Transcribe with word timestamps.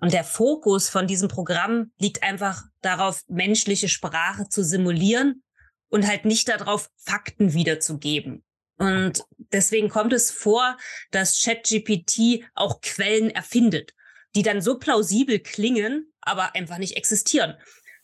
Und 0.00 0.14
der 0.14 0.24
Fokus 0.24 0.88
von 0.88 1.06
diesem 1.06 1.28
Programm 1.28 1.92
liegt 1.98 2.22
einfach 2.22 2.62
darauf, 2.80 3.22
menschliche 3.28 3.88
Sprache 3.88 4.48
zu 4.48 4.64
simulieren 4.64 5.42
und 5.88 6.06
halt 6.06 6.24
nicht 6.24 6.48
darauf, 6.48 6.88
Fakten 6.96 7.52
wiederzugeben. 7.52 8.42
Und 8.78 9.24
deswegen 9.52 9.90
kommt 9.90 10.14
es 10.14 10.30
vor, 10.30 10.78
dass 11.10 11.42
ChatGPT 11.42 12.44
auch 12.54 12.80
Quellen 12.80 13.28
erfindet, 13.28 13.92
die 14.34 14.42
dann 14.42 14.62
so 14.62 14.78
plausibel 14.78 15.38
klingen, 15.38 16.10
aber 16.22 16.54
einfach 16.54 16.78
nicht 16.78 16.96
existieren. 16.96 17.56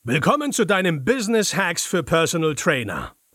Willkommen 0.03 0.53
zu 0.53 0.67
deinem 0.67 1.03
Business 1.03 1.57
Hacks 1.57 1.85
für 1.85 2.03
Personal 2.03 2.55
Trainer. 2.55 3.16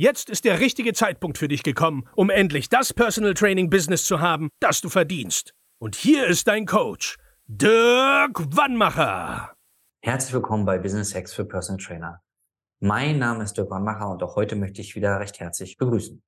Jetzt 0.00 0.30
ist 0.30 0.44
der 0.44 0.60
richtige 0.60 0.92
Zeitpunkt 0.92 1.38
für 1.38 1.48
dich 1.48 1.64
gekommen, 1.64 2.08
um 2.14 2.30
endlich 2.30 2.68
das 2.68 2.94
Personal 2.94 3.34
Training 3.34 3.68
Business 3.68 4.04
zu 4.04 4.20
haben, 4.20 4.48
das 4.60 4.80
du 4.80 4.88
verdienst. 4.88 5.54
Und 5.80 5.96
hier 5.96 6.28
ist 6.28 6.46
dein 6.46 6.66
Coach, 6.66 7.16
Dirk 7.48 8.38
Wannmacher. 8.56 9.56
Herzlich 10.00 10.32
willkommen 10.32 10.64
bei 10.64 10.78
Business 10.78 11.16
Hacks 11.16 11.34
für 11.34 11.44
Personal 11.44 11.84
Trainer. 11.84 12.22
Mein 12.78 13.18
Name 13.18 13.42
ist 13.42 13.56
Dirk 13.56 13.70
Wannmacher 13.70 14.08
und 14.08 14.22
auch 14.22 14.36
heute 14.36 14.54
möchte 14.54 14.80
ich 14.82 14.94
wieder 14.94 15.18
recht 15.18 15.40
herzlich 15.40 15.76
begrüßen. 15.76 16.22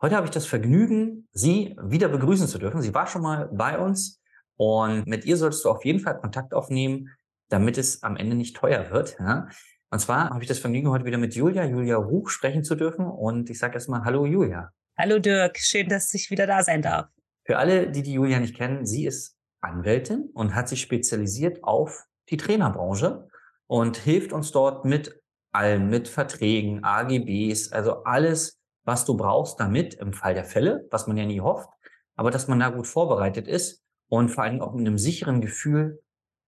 Heute 0.00 0.16
habe 0.16 0.24
ich 0.24 0.32
das 0.32 0.46
Vergnügen, 0.46 1.28
Sie 1.32 1.76
wieder 1.82 2.08
begrüßen 2.08 2.48
zu 2.48 2.56
dürfen. 2.56 2.80
Sie 2.80 2.94
war 2.94 3.06
schon 3.06 3.20
mal 3.20 3.50
bei 3.52 3.78
uns 3.78 4.18
und 4.56 5.06
mit 5.06 5.26
ihr 5.26 5.36
solltest 5.36 5.62
du 5.66 5.68
auf 5.68 5.84
jeden 5.84 6.00
Fall 6.00 6.18
Kontakt 6.18 6.54
aufnehmen, 6.54 7.10
damit 7.50 7.76
es 7.76 8.02
am 8.02 8.16
Ende 8.16 8.34
nicht 8.34 8.56
teuer 8.56 8.90
wird. 8.90 9.18
Ja? 9.18 9.46
Und 9.92 9.98
zwar 9.98 10.30
habe 10.30 10.42
ich 10.42 10.48
das 10.48 10.60
Vergnügen, 10.60 10.88
heute 10.88 11.04
wieder 11.04 11.18
mit 11.18 11.34
Julia, 11.34 11.64
Julia 11.64 11.96
Ruch, 11.96 12.30
sprechen 12.30 12.62
zu 12.62 12.76
dürfen. 12.76 13.06
Und 13.06 13.50
ich 13.50 13.58
sage 13.58 13.74
erstmal 13.74 14.04
Hallo 14.04 14.24
Julia. 14.24 14.70
Hallo 14.96 15.18
Dirk, 15.18 15.58
schön, 15.58 15.88
dass 15.88 16.14
ich 16.14 16.30
wieder 16.30 16.46
da 16.46 16.62
sein 16.62 16.80
darf. 16.80 17.08
Für 17.44 17.58
alle, 17.58 17.90
die 17.90 18.02
die 18.02 18.12
Julia 18.12 18.38
nicht 18.38 18.54
kennen, 18.54 18.86
sie 18.86 19.06
ist 19.06 19.36
Anwältin 19.60 20.30
und 20.32 20.54
hat 20.54 20.68
sich 20.68 20.80
spezialisiert 20.80 21.64
auf 21.64 22.04
die 22.28 22.36
Trainerbranche 22.36 23.26
und 23.66 23.96
hilft 23.96 24.32
uns 24.32 24.52
dort 24.52 24.84
mit 24.84 25.20
allem, 25.50 25.90
mit 25.90 26.06
Verträgen, 26.06 26.84
AGBs, 26.84 27.72
also 27.72 28.04
alles, 28.04 28.60
was 28.84 29.04
du 29.04 29.16
brauchst, 29.16 29.58
damit 29.58 29.94
im 29.94 30.12
Fall 30.12 30.34
der 30.34 30.44
Fälle, 30.44 30.86
was 30.92 31.08
man 31.08 31.16
ja 31.16 31.26
nie 31.26 31.40
hofft, 31.40 31.68
aber 32.14 32.30
dass 32.30 32.46
man 32.46 32.60
da 32.60 32.68
gut 32.68 32.86
vorbereitet 32.86 33.48
ist 33.48 33.82
und 34.08 34.28
vor 34.28 34.44
allem 34.44 34.60
auch 34.60 34.72
mit 34.72 34.86
einem 34.86 34.98
sicheren 34.98 35.40
Gefühl 35.40 36.00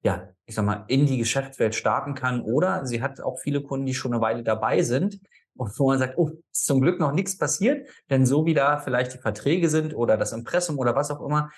ja, 0.02 0.28
ich 0.46 0.54
sag 0.54 0.64
mal, 0.64 0.84
in 0.88 1.06
die 1.06 1.18
Geschäftswelt 1.18 1.74
starten 1.74 2.14
kann. 2.14 2.42
Oder 2.42 2.86
sie 2.86 3.02
hat 3.02 3.20
auch 3.20 3.38
viele 3.38 3.62
Kunden, 3.62 3.86
die 3.86 3.94
schon 3.94 4.12
eine 4.12 4.22
Weile 4.22 4.42
dabei 4.42 4.82
sind 4.82 5.20
und 5.56 5.78
wo 5.78 5.86
man 5.88 5.98
sagt, 5.98 6.18
oh, 6.18 6.30
ist 6.50 6.66
zum 6.66 6.80
Glück 6.80 6.98
noch 6.98 7.12
nichts 7.12 7.38
passiert, 7.38 7.88
denn 8.10 8.26
so 8.26 8.46
wie 8.46 8.54
da 8.54 8.78
vielleicht 8.78 9.14
die 9.14 9.18
Verträge 9.18 9.68
sind 9.68 9.94
oder 9.94 10.16
das 10.16 10.32
Impressum 10.32 10.78
oder 10.78 10.96
was 10.96 11.10
auch 11.10 11.24
immer, 11.24 11.50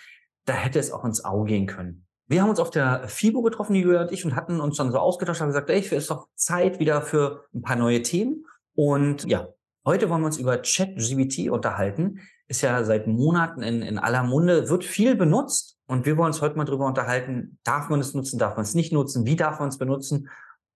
da 0.45 0.53
hätte 0.53 0.79
es 0.79 0.93
auch 0.93 1.05
ins 1.05 1.25
Auge 1.25 1.49
gehen 1.49 1.67
können. 1.67 2.07
Wir 2.27 2.43
haben 2.43 2.51
uns 2.51 2.61
auf 2.61 2.71
der 2.71 3.07
FIBO 3.09 3.43
getroffen, 3.43 3.75
die 3.75 3.81
Julia 3.81 4.03
und 4.03 4.13
ich, 4.13 4.25
und 4.25 4.35
hatten 4.35 4.61
uns 4.61 4.77
dann 4.77 4.91
so 4.91 4.99
ausgetauscht, 4.99 5.41
haben 5.41 5.49
gesagt, 5.49 5.71
ey, 5.71 5.81
es 5.81 5.93
ist 5.93 6.11
doch 6.11 6.29
Zeit 6.35 6.81
wieder 6.81 7.03
für 7.03 7.45
ein 7.55 7.63
paar 7.63 7.77
neue 7.77 8.03
Themen. 8.03 8.47
Und 8.75 9.25
ja, 9.27 9.49
heute 9.85 10.09
wollen 10.09 10.23
wir 10.23 10.27
uns 10.27 10.39
über 10.39 10.57
ChatGPT 10.57 11.51
unterhalten. 11.51 12.21
Ist 12.49 12.63
ja 12.63 12.83
seit 12.85 13.07
Monaten 13.07 13.63
in, 13.63 13.83
in 13.83 13.99
aller 13.99 14.23
Munde, 14.23 14.69
wird 14.69 14.85
viel 14.85 15.17
benutzt 15.17 15.74
und 15.87 16.07
wir 16.07 16.17
wollen 16.17 16.29
uns 16.29 16.41
heute 16.41 16.57
mal 16.57 16.65
drüber 16.65 16.87
unterhalten, 16.87 17.59
darf 17.65 17.89
man 17.89 18.01
es 18.01 18.15
nutzen, 18.15 18.39
darf 18.39 18.57
man 18.57 18.65
es 18.65 18.75
nicht 18.75 18.93
nutzen, 18.93 19.27
wie 19.27 19.37
darf 19.37 19.61
man 19.61 19.69
es 19.69 19.79
benutzen? 19.79 20.29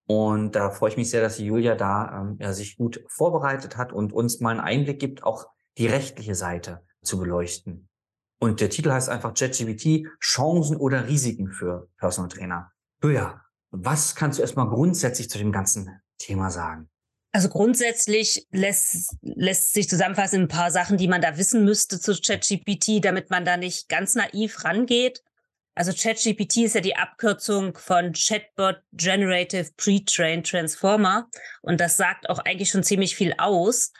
Und 0.05 0.55
da 0.55 0.71
freue 0.71 0.89
ich 0.89 0.97
mich 0.97 1.09
sehr, 1.09 1.21
dass 1.21 1.37
die 1.37 1.45
Julia 1.45 1.75
da 1.75 2.21
ähm, 2.21 2.37
ja, 2.39 2.53
sich 2.53 2.77
gut 2.77 3.03
vorbereitet 3.07 3.77
hat 3.77 3.93
und 3.93 4.11
uns 4.11 4.39
mal 4.39 4.51
einen 4.51 4.59
Einblick 4.59 4.99
gibt, 4.99 5.23
auch 5.23 5.47
die 5.77 5.87
rechtliche 5.87 6.35
Seite 6.35 6.83
zu 7.03 7.19
beleuchten. 7.19 7.89
Und 8.39 8.61
der 8.61 8.69
Titel 8.69 8.91
heißt 8.91 9.09
einfach 9.09 9.33
JetGPT, 9.35 10.07
Chancen 10.21 10.77
oder 10.77 11.07
Risiken 11.07 11.51
für 11.51 11.89
Personal 11.97 12.29
Trainer. 12.29 12.71
Julia, 13.03 13.41
was 13.71 14.15
kannst 14.15 14.39
du 14.39 14.41
erstmal 14.41 14.69
grundsätzlich 14.69 15.29
zu 15.29 15.37
dem 15.37 15.51
ganzen 15.51 16.01
Thema 16.17 16.49
sagen? 16.49 16.89
Also 17.31 17.49
grundsätzlich 17.49 18.47
lässt, 18.51 19.15
lässt 19.21 19.73
sich 19.73 19.87
zusammenfassen 19.87 20.41
ein 20.41 20.47
paar 20.47 20.71
Sachen, 20.71 20.97
die 20.97 21.07
man 21.07 21.21
da 21.21 21.37
wissen 21.37 21.63
müsste 21.63 21.99
zu 21.99 22.19
ChatGPT, 22.19 23.05
damit 23.05 23.29
man 23.29 23.45
da 23.45 23.55
nicht 23.55 23.87
ganz 23.87 24.15
naiv 24.15 24.63
rangeht. 24.63 25.21
Also 25.75 25.93
ChatGPT 25.93 26.57
ist 26.57 26.75
ja 26.75 26.81
die 26.81 26.95
Abkürzung 26.95 27.77
von 27.77 28.13
Chatbot 28.13 28.81
Generative 28.93 29.69
Pre-Trained 29.77 30.49
Transformer 30.49 31.29
und 31.61 31.79
das 31.79 31.97
sagt 31.97 32.29
auch 32.29 32.39
eigentlich 32.39 32.69
schon 32.69 32.83
ziemlich 32.83 33.15
viel 33.15 33.33
aus. 33.37 33.93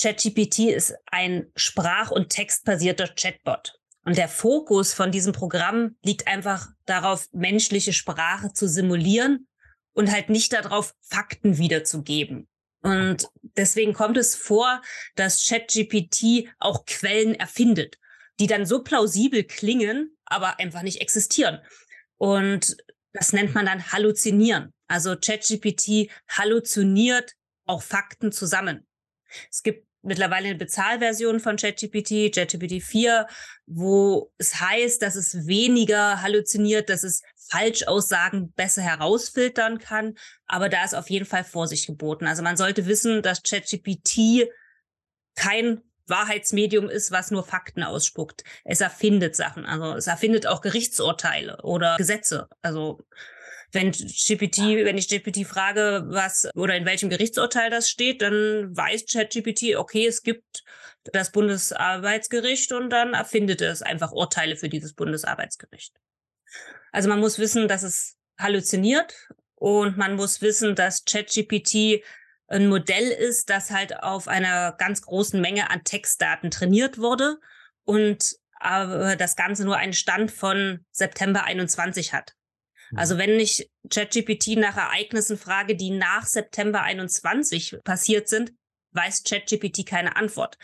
ChatGPT 0.00 0.70
ist 0.70 0.94
ein 1.06 1.50
sprach- 1.56 2.12
und 2.12 2.30
textbasierter 2.30 3.08
Chatbot. 3.08 3.74
Und 4.04 4.16
der 4.16 4.28
Fokus 4.28 4.94
von 4.94 5.12
diesem 5.12 5.32
Programm 5.32 5.96
liegt 6.02 6.26
einfach 6.26 6.68
darauf, 6.86 7.28
menschliche 7.32 7.92
Sprache 7.92 8.52
zu 8.52 8.66
simulieren 8.66 9.46
und 9.92 10.10
halt 10.10 10.28
nicht 10.28 10.52
darauf, 10.52 10.94
Fakten 11.00 11.58
wiederzugeben. 11.58 12.48
Und 12.82 13.28
deswegen 13.56 13.92
kommt 13.92 14.16
es 14.16 14.34
vor, 14.34 14.82
dass 15.14 15.46
ChatGPT 15.46 16.48
auch 16.58 16.84
Quellen 16.84 17.34
erfindet, 17.34 17.98
die 18.40 18.46
dann 18.46 18.66
so 18.66 18.82
plausibel 18.82 19.44
klingen, 19.44 20.16
aber 20.24 20.58
einfach 20.58 20.82
nicht 20.82 21.00
existieren. 21.00 21.60
Und 22.18 22.76
das 23.12 23.32
nennt 23.32 23.54
man 23.54 23.66
dann 23.66 23.92
Halluzinieren. 23.92 24.72
Also 24.88 25.16
ChatGPT 25.16 26.10
halluziniert 26.28 27.34
auch 27.66 27.82
Fakten 27.82 28.32
zusammen. 28.32 28.86
Es 29.50 29.62
gibt 29.62 29.86
mittlerweile 30.02 30.48
eine 30.48 30.58
Bezahlversion 30.58 31.40
von 31.40 31.56
ChatGPT, 31.56 32.34
ChatGPT 32.34 32.82
4, 32.82 33.26
wo 33.66 34.32
es 34.38 34.60
heißt, 34.60 35.00
dass 35.00 35.16
es 35.16 35.46
weniger 35.46 36.20
halluziniert, 36.22 36.88
dass 36.88 37.02
es 37.02 37.22
Falschaussagen 37.48 38.52
besser 38.52 38.82
herausfiltern 38.82 39.78
kann. 39.78 40.14
Aber 40.46 40.68
da 40.68 40.84
ist 40.84 40.94
auf 40.94 41.10
jeden 41.10 41.26
Fall 41.26 41.44
Vorsicht 41.44 41.86
geboten. 41.86 42.26
Also 42.26 42.42
man 42.42 42.56
sollte 42.56 42.86
wissen, 42.86 43.22
dass 43.22 43.42
ChatGPT 43.42 44.48
kein 45.34 45.82
Wahrheitsmedium 46.06 46.88
ist, 46.88 47.10
was 47.12 47.30
nur 47.30 47.44
Fakten 47.44 47.82
ausspuckt. 47.82 48.44
Es 48.64 48.80
erfindet 48.80 49.36
Sachen. 49.36 49.64
Also 49.64 49.94
es 49.94 50.06
erfindet 50.06 50.46
auch 50.46 50.60
Gerichtsurteile 50.60 51.58
oder 51.62 51.96
Gesetze. 51.96 52.48
Also 52.60 53.00
wenn 53.72 53.90
GPT, 53.90 54.84
wenn 54.84 54.98
ich 54.98 55.08
GPT 55.08 55.46
frage, 55.46 56.04
was 56.06 56.48
oder 56.54 56.76
in 56.76 56.84
welchem 56.84 57.08
Gerichtsurteil 57.08 57.70
das 57.70 57.88
steht, 57.88 58.20
dann 58.22 58.76
weiß 58.76 59.06
ChatGPT, 59.10 59.76
okay, 59.76 60.06
es 60.06 60.22
gibt 60.22 60.62
das 61.04 61.32
Bundesarbeitsgericht 61.32 62.72
und 62.72 62.90
dann 62.90 63.14
erfindet 63.14 63.60
es 63.62 63.82
einfach 63.82 64.12
Urteile 64.12 64.56
für 64.56 64.68
dieses 64.68 64.92
Bundesarbeitsgericht. 64.92 65.94
Also 66.92 67.08
man 67.08 67.20
muss 67.20 67.38
wissen, 67.38 67.66
dass 67.66 67.82
es 67.82 68.16
halluziniert 68.38 69.14
und 69.54 69.96
man 69.96 70.16
muss 70.16 70.42
wissen, 70.42 70.74
dass 70.74 71.04
ChatGPT 71.04 72.04
ein 72.48 72.68
Modell 72.68 73.08
ist, 73.08 73.48
das 73.48 73.70
halt 73.70 74.02
auf 74.02 74.28
einer 74.28 74.72
ganz 74.72 75.00
großen 75.02 75.40
Menge 75.40 75.70
an 75.70 75.84
Textdaten 75.84 76.50
trainiert 76.50 76.98
wurde 76.98 77.38
und 77.84 78.36
aber 78.60 79.16
das 79.16 79.34
Ganze 79.34 79.64
nur 79.64 79.76
einen 79.76 79.94
Stand 79.94 80.30
von 80.30 80.84
September 80.92 81.44
21 81.44 82.12
hat. 82.12 82.34
Also 82.96 83.14
mhm. 83.14 83.18
wenn 83.18 83.40
ich 83.40 83.70
ChatGPT 83.90 84.56
nach 84.56 84.76
Ereignissen 84.76 85.36
frage, 85.36 85.76
die 85.76 85.90
nach 85.90 86.26
September 86.26 86.82
21 86.82 87.78
passiert 87.84 88.28
sind, 88.28 88.52
weiß 88.92 89.24
ChatGPT 89.24 89.86
keine 89.86 90.16
Antwort. 90.16 90.58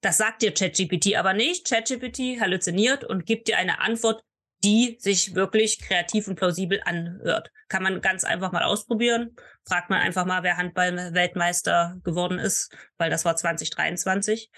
Das 0.00 0.18
sagt 0.18 0.42
dir 0.42 0.52
ChatGPT 0.52 1.16
aber 1.16 1.32
nicht. 1.32 1.68
ChatGPT 1.68 2.40
halluziniert 2.40 3.04
und 3.04 3.26
gibt 3.26 3.48
dir 3.48 3.58
eine 3.58 3.80
Antwort, 3.80 4.22
die 4.64 4.96
sich 5.00 5.34
wirklich 5.34 5.80
kreativ 5.80 6.28
und 6.28 6.36
plausibel 6.36 6.80
anhört. 6.84 7.50
Kann 7.68 7.82
man 7.82 8.00
ganz 8.00 8.24
einfach 8.24 8.52
mal 8.52 8.62
ausprobieren. 8.62 9.36
Fragt 9.64 9.90
man 9.90 10.00
einfach 10.00 10.24
mal, 10.24 10.42
wer 10.42 10.56
Handball-Weltmeister 10.56 11.98
geworden 12.04 12.38
ist, 12.38 12.74
weil 12.96 13.10
das 13.10 13.24
war 13.24 13.36
2023. 13.36 14.50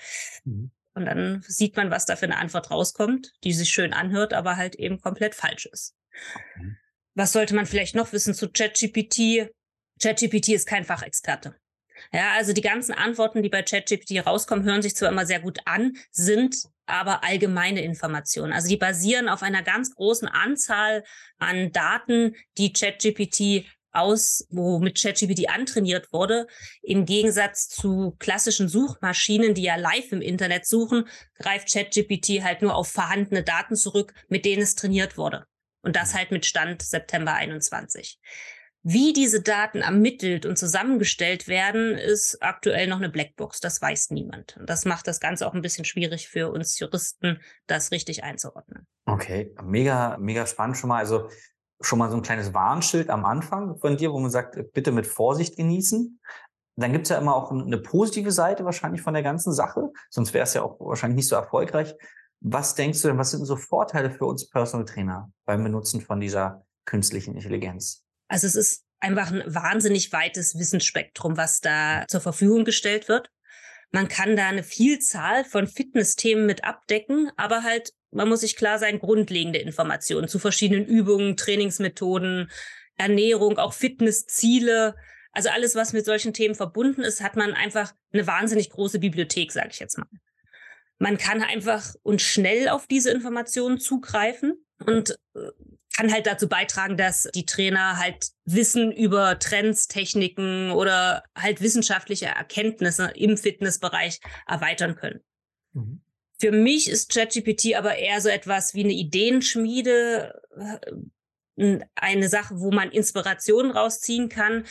Mhm. 0.45 0.71
Und 0.95 1.07
dann 1.07 1.43
sieht 1.47 1.77
man, 1.77 1.91
was 1.91 2.07
da 2.07 2.17
für 2.17 2.27
eine 2.27 2.39
Antwort 2.39 2.71
rauskommt, 2.71 3.33
die 3.45 3.53
sich 3.53 3.71
schön 3.71 3.93
anhört, 3.93 4.35
aber 4.35 4.57
halt 4.57 4.75
eben 4.75 5.01
komplett 5.01 5.35
falsch 5.35 5.67
ist. 5.67 5.95
Okay. 6.35 6.77
Was 7.19 7.33
sollte 7.33 7.57
man 7.57 7.67
vielleicht 7.67 7.97
noch 7.97 8.13
wissen 8.13 8.33
zu 8.33 8.49
ChatGPT? 8.49 9.51
ChatGPT 10.01 10.51
ist 10.51 10.69
kein 10.69 10.85
Fachexperte. 10.85 11.57
Ja, 12.13 12.35
also 12.37 12.53
die 12.53 12.61
ganzen 12.61 12.93
Antworten, 12.93 13.43
die 13.43 13.49
bei 13.49 13.63
ChatGPT 13.63 14.25
rauskommen, 14.25 14.65
hören 14.65 14.83
sich 14.83 14.95
zwar 14.95 15.09
immer 15.09 15.27
sehr 15.27 15.41
gut 15.41 15.59
an, 15.65 15.97
sind 16.13 16.63
aber 16.87 17.25
allgemeine 17.25 17.83
Informationen. 17.83 18.53
Also 18.53 18.69
die 18.69 18.77
basieren 18.77 19.29
auf 19.29 19.43
einer 19.43 19.65
ganz 19.65 19.97
großen 19.97 20.29
Anzahl 20.29 21.03
an 21.39 21.73
Daten, 21.73 22.37
die 22.57 22.73
ChatGPT 22.73 23.67
aus, 23.91 24.47
wo 24.51 24.79
mit 24.79 25.03
ChatGPT 25.03 25.51
antrainiert 25.51 26.13
wurde. 26.13 26.47
Im 26.83 27.05
Gegensatz 27.05 27.69
zu 27.69 28.15
klassischen 28.21 28.69
Suchmaschinen, 28.69 29.55
die 29.55 29.63
ja 29.63 29.75
live 29.75 30.13
im 30.13 30.21
Internet 30.21 30.69
suchen, 30.69 31.09
greift 31.37 31.73
ChatGPT 31.73 32.45
halt 32.45 32.63
nur 32.63 32.77
auf 32.77 32.87
vorhandene 32.87 33.43
Daten 33.43 33.75
zurück, 33.75 34.15
mit 34.29 34.45
denen 34.45 34.63
es 34.63 34.77
trainiert 34.77 35.19
wurde. 35.19 35.47
Und 35.83 35.97
das 35.97 36.15
halt 36.15 36.31
mit 36.31 36.47
Stand 36.47 36.83
September 36.83 37.35
21. 37.35 38.19
Wie 38.83 39.13
diese 39.13 39.43
Daten 39.43 39.83
ermittelt 39.83 40.47
und 40.47 40.57
zusammengestellt 40.57 41.49
werden, 41.49 41.99
ist 41.99 42.39
aktuell 42.41 42.87
noch 42.87 42.99
eine 42.99 43.09
Blackbox. 43.09 43.61
Das 43.61 43.83
weiß 43.83 44.11
niemand. 44.11 44.57
Und 44.57 44.71
das 44.71 44.85
macht 44.85 45.09
das 45.09 45.21
Ganze 45.21 45.47
auch 45.47 45.55
ein 45.55 45.63
bisschen 45.63 45.85
schwierig 45.85 46.29
für 46.29 46.51
uns 46.51 46.79
Juristen, 46.79 47.41
das 47.67 47.91
richtig 47.91 48.23
einzuordnen. 48.23 48.87
Okay, 49.07 49.55
mega, 49.63 50.17
mega 50.19 50.47
spannend 50.47 50.77
schon 50.77 50.89
mal. 50.89 50.99
Also 50.99 51.29
schon 51.81 51.99
mal 51.99 52.11
so 52.11 52.17
ein 52.17 52.23
kleines 52.23 52.55
Warnschild 52.55 53.11
am 53.11 53.25
Anfang 53.25 53.79
von 53.79 53.97
dir, 53.97 54.13
wo 54.13 54.19
man 54.19 54.31
sagt, 54.31 54.57
bitte 54.73 54.93
mit 54.93 55.07
Vorsicht 55.07 55.57
genießen. 55.57 56.21
Dann 56.77 56.93
gibt's 56.93 57.09
ja 57.09 57.19
immer 57.19 57.35
auch 57.35 57.51
eine 57.51 57.79
positive 57.79 58.31
Seite 58.31 58.65
wahrscheinlich 58.65 59.03
von 59.03 59.15
der 59.15 59.25
ganzen 59.25 59.53
Sache, 59.53 59.91
sonst 60.11 60.33
wäre 60.33 60.45
es 60.45 60.55
ja 60.55 60.63
auch 60.63 60.79
wahrscheinlich 60.79 61.17
nicht 61.17 61.29
so 61.29 61.35
erfolgreich. 61.35 61.95
Was 62.41 62.75
denkst 62.75 63.03
du 63.03 63.09
denn, 63.09 63.19
was 63.19 63.33
sind 63.33 63.45
so 63.45 63.57
Vorteile 63.57 64.11
für 64.11 64.25
uns 64.25 64.49
Personal 64.49 64.87
Trainer 64.87 65.33
beim 65.45 65.63
Benutzen 65.65 66.01
von 66.01 66.21
dieser 66.21 66.65
künstlichen 66.85 67.35
Intelligenz? 67.35 68.05
Also 68.29 68.47
es 68.47 68.55
ist 68.55 68.85
einfach 69.01 69.33
ein 69.33 69.43
wahnsinnig 69.47 70.13
weites 70.13 70.59
Wissensspektrum, 70.59 71.37
was 71.37 71.61
da 71.61 72.05
zur 72.09 72.21
Verfügung 72.21 72.65
gestellt 72.65 73.09
wird. 73.09 73.31
Man 73.91 74.09
kann 74.09 74.37
da 74.37 74.49
eine 74.49 74.63
Vielzahl 74.63 75.45
von 75.45 75.67
Fitnessthemen 75.67 76.47
mit 76.47 76.65
abdecken, 76.65 77.31
aber 77.37 77.63
halt, 77.63 77.93
man 78.11 78.29
muss 78.29 78.41
sich 78.41 78.57
klar 78.57 78.79
sein, 78.79 78.99
grundlegende 78.99 79.59
Informationen 79.59 80.29
zu 80.29 80.39
verschiedenen 80.39 80.85
Übungen, 80.85 81.37
Trainingsmethoden, 81.37 82.51
Ernährung, 82.97 83.59
auch 83.59 83.73
Fitnessziele. 83.73 84.95
Also 85.33 85.49
alles, 85.49 85.75
was 85.75 85.93
mit 85.93 86.05
solchen 86.05 86.35
Themen 86.35 86.55
verbunden 86.55 87.03
ist, 87.03 87.23
hat 87.23 87.37
man 87.37 87.55
einfach 87.55 87.95
eine 88.13 88.27
wahnsinnig 88.27 88.71
große 88.71 88.99
Bibliothek, 88.99 89.53
sage 89.53 89.69
ich 89.71 89.79
jetzt 89.79 89.97
mal. 89.97 90.09
Man 90.99 91.17
kann 91.17 91.43
einfach 91.43 91.95
und 92.03 92.21
schnell 92.21 92.69
auf 92.69 92.87
diese 92.87 93.11
Informationen 93.11 93.79
zugreifen 93.79 94.65
und 94.85 95.11
äh, 95.35 95.51
kann 95.97 96.13
halt 96.13 96.27
dazu 96.27 96.49
beitragen, 96.49 96.97
dass 96.97 97.29
die 97.35 97.47
Trainer 97.47 97.99
halt 97.99 98.31
Wissen 98.45 98.93
über 98.93 99.39
Trends, 99.39 99.89
Techniken 99.89 100.71
oder 100.71 101.25
halt 101.37 101.61
wissenschaftliche 101.61 102.27
Erkenntnisse 102.27 103.13
im 103.17 103.37
Fitnessbereich 103.37 104.21
erweitern 104.47 104.95
können. 104.95 105.21
Mhm. 105.73 106.03
Für 106.41 106.53
mich 106.53 106.89
ist 106.89 107.13
ChatGPT 107.13 107.75
aber 107.75 107.97
eher 107.97 108.21
so 108.21 108.29
etwas 108.29 108.75
wie 108.75 108.85
eine 108.85 108.93
Ideenschmiede, 108.93 110.41
äh, 111.57 111.81
eine 111.97 112.29
Sache, 112.29 112.61
wo 112.61 112.71
man 112.71 112.93
Inspirationen 112.93 113.73
rausziehen 113.73 114.29
kann, 114.29 114.65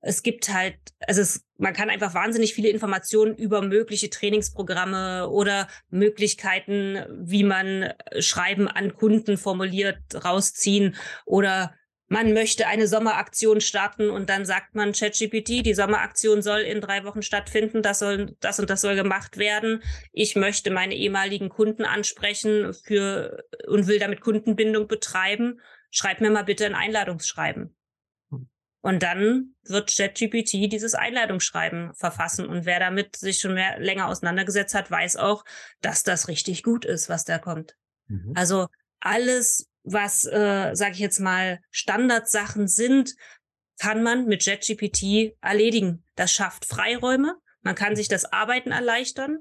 es 0.00 0.22
gibt 0.22 0.48
halt, 0.48 0.76
also 1.00 1.20
es, 1.20 1.44
man 1.60 1.74
kann 1.74 1.90
einfach 1.90 2.14
wahnsinnig 2.14 2.54
viele 2.54 2.70
Informationen 2.70 3.36
über 3.36 3.60
mögliche 3.60 4.08
Trainingsprogramme 4.08 5.28
oder 5.28 5.68
Möglichkeiten, 5.90 7.04
wie 7.20 7.44
man 7.44 7.92
Schreiben 8.18 8.66
an 8.66 8.94
Kunden 8.94 9.36
formuliert, 9.36 9.98
rausziehen 10.24 10.96
oder 11.26 11.74
man 12.08 12.32
möchte 12.32 12.66
eine 12.66 12.88
Sommeraktion 12.88 13.60
starten 13.60 14.10
und 14.10 14.30
dann 14.30 14.44
sagt 14.44 14.74
man 14.74 14.92
ChatGPT, 14.92 15.64
die 15.64 15.74
Sommeraktion 15.74 16.42
soll 16.42 16.60
in 16.60 16.80
drei 16.80 17.04
Wochen 17.04 17.22
stattfinden, 17.22 17.82
das 17.82 18.00
soll, 18.00 18.36
das 18.40 18.58
und 18.58 18.68
das 18.68 18.80
soll 18.80 18.96
gemacht 18.96 19.36
werden. 19.36 19.82
Ich 20.12 20.34
möchte 20.34 20.72
meine 20.72 20.96
ehemaligen 20.96 21.50
Kunden 21.50 21.84
ansprechen 21.84 22.74
für 22.74 23.44
und 23.68 23.86
will 23.86 24.00
damit 24.00 24.22
Kundenbindung 24.22 24.88
betreiben. 24.88 25.60
Schreib 25.92 26.20
mir 26.20 26.30
mal 26.30 26.42
bitte 26.42 26.66
ein 26.66 26.74
Einladungsschreiben. 26.74 27.76
Und 28.82 29.02
dann 29.02 29.54
wird 29.64 29.94
ChatGPT 29.94 30.72
dieses 30.72 30.94
Einladungsschreiben 30.94 31.94
verfassen. 31.94 32.46
Und 32.46 32.64
wer 32.64 32.80
damit 32.80 33.16
sich 33.16 33.38
schon 33.38 33.54
mehr, 33.54 33.78
länger 33.78 34.08
auseinandergesetzt 34.08 34.74
hat, 34.74 34.90
weiß 34.90 35.16
auch, 35.16 35.44
dass 35.82 36.02
das 36.02 36.28
richtig 36.28 36.62
gut 36.62 36.84
ist, 36.84 37.08
was 37.08 37.24
da 37.24 37.38
kommt. 37.38 37.76
Mhm. 38.08 38.32
Also 38.34 38.68
alles, 39.00 39.68
was, 39.82 40.24
äh, 40.24 40.70
sage 40.74 40.92
ich 40.92 40.98
jetzt 40.98 41.20
mal, 41.20 41.60
Standardsachen 41.70 42.68
sind, 42.68 43.14
kann 43.78 44.02
man 44.02 44.26
mit 44.26 44.44
ChatGPT 44.44 45.36
erledigen. 45.40 46.04
Das 46.16 46.32
schafft 46.32 46.64
Freiräume. 46.64 47.36
Man 47.62 47.74
kann 47.74 47.96
sich 47.96 48.08
das 48.08 48.24
Arbeiten 48.32 48.72
erleichtern 48.72 49.38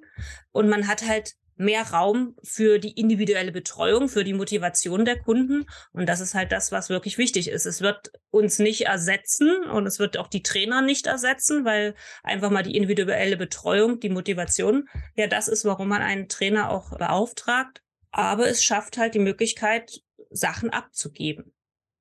und 0.52 0.68
man 0.68 0.88
hat 0.88 1.08
halt 1.08 1.36
mehr 1.60 1.84
Raum 1.84 2.36
für 2.42 2.80
die 2.80 2.92
individuelle 2.92 3.52
Betreuung, 3.52 4.08
für 4.08 4.24
die 4.24 4.34
Motivation 4.34 5.04
der 5.04 5.20
Kunden. 5.20 5.66
Und 5.92 6.08
das 6.08 6.22
ist 6.22 6.34
halt 6.34 6.52
das, 6.54 6.72
was 6.72 6.90
wirklich 6.90 7.18
wichtig 7.18 7.50
ist. 7.50 7.66
Es 7.66 7.82
wird 7.82 8.14
uns 8.32 8.60
nicht 8.60 8.86
ersetzen 8.86 9.66
und 9.66 9.86
es 9.86 10.00
wird 10.00 10.18
auch 10.18 10.28
die 10.28 10.42
Trainer 10.42 10.82
nicht 10.82 11.06
ersetzen, 11.06 11.66
weil 11.66 11.96
einfach 12.24 12.50
mal 12.50 12.64
die 12.64 12.78
individuelle 12.78 13.36
Betreuung, 13.36 14.00
die 14.00 14.10
Motivation, 14.10 14.88
ja, 15.16 15.28
das 15.28 15.50
ist, 15.50 15.66
warum 15.66 15.90
man 15.90 16.02
einen 16.02 16.30
Trainer 16.30 16.72
auch 16.72 16.98
beauftragt. 16.98 17.82
Aber 18.12 18.48
es 18.48 18.64
schafft 18.64 18.98
halt 18.98 19.14
die 19.14 19.20
Möglichkeit, 19.20 20.02
Sachen 20.30 20.70
abzugeben. 20.70 21.54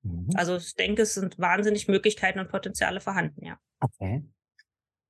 Mhm. 0.02 0.30
Also 0.34 0.56
ich 0.56 0.74
denke, 0.76 1.02
es 1.02 1.14
sind 1.14 1.38
wahnsinnig 1.38 1.88
Möglichkeiten 1.88 2.38
und 2.38 2.48
Potenziale 2.48 3.00
vorhanden, 3.00 3.44
ja. 3.44 3.58
Okay. 3.80 4.22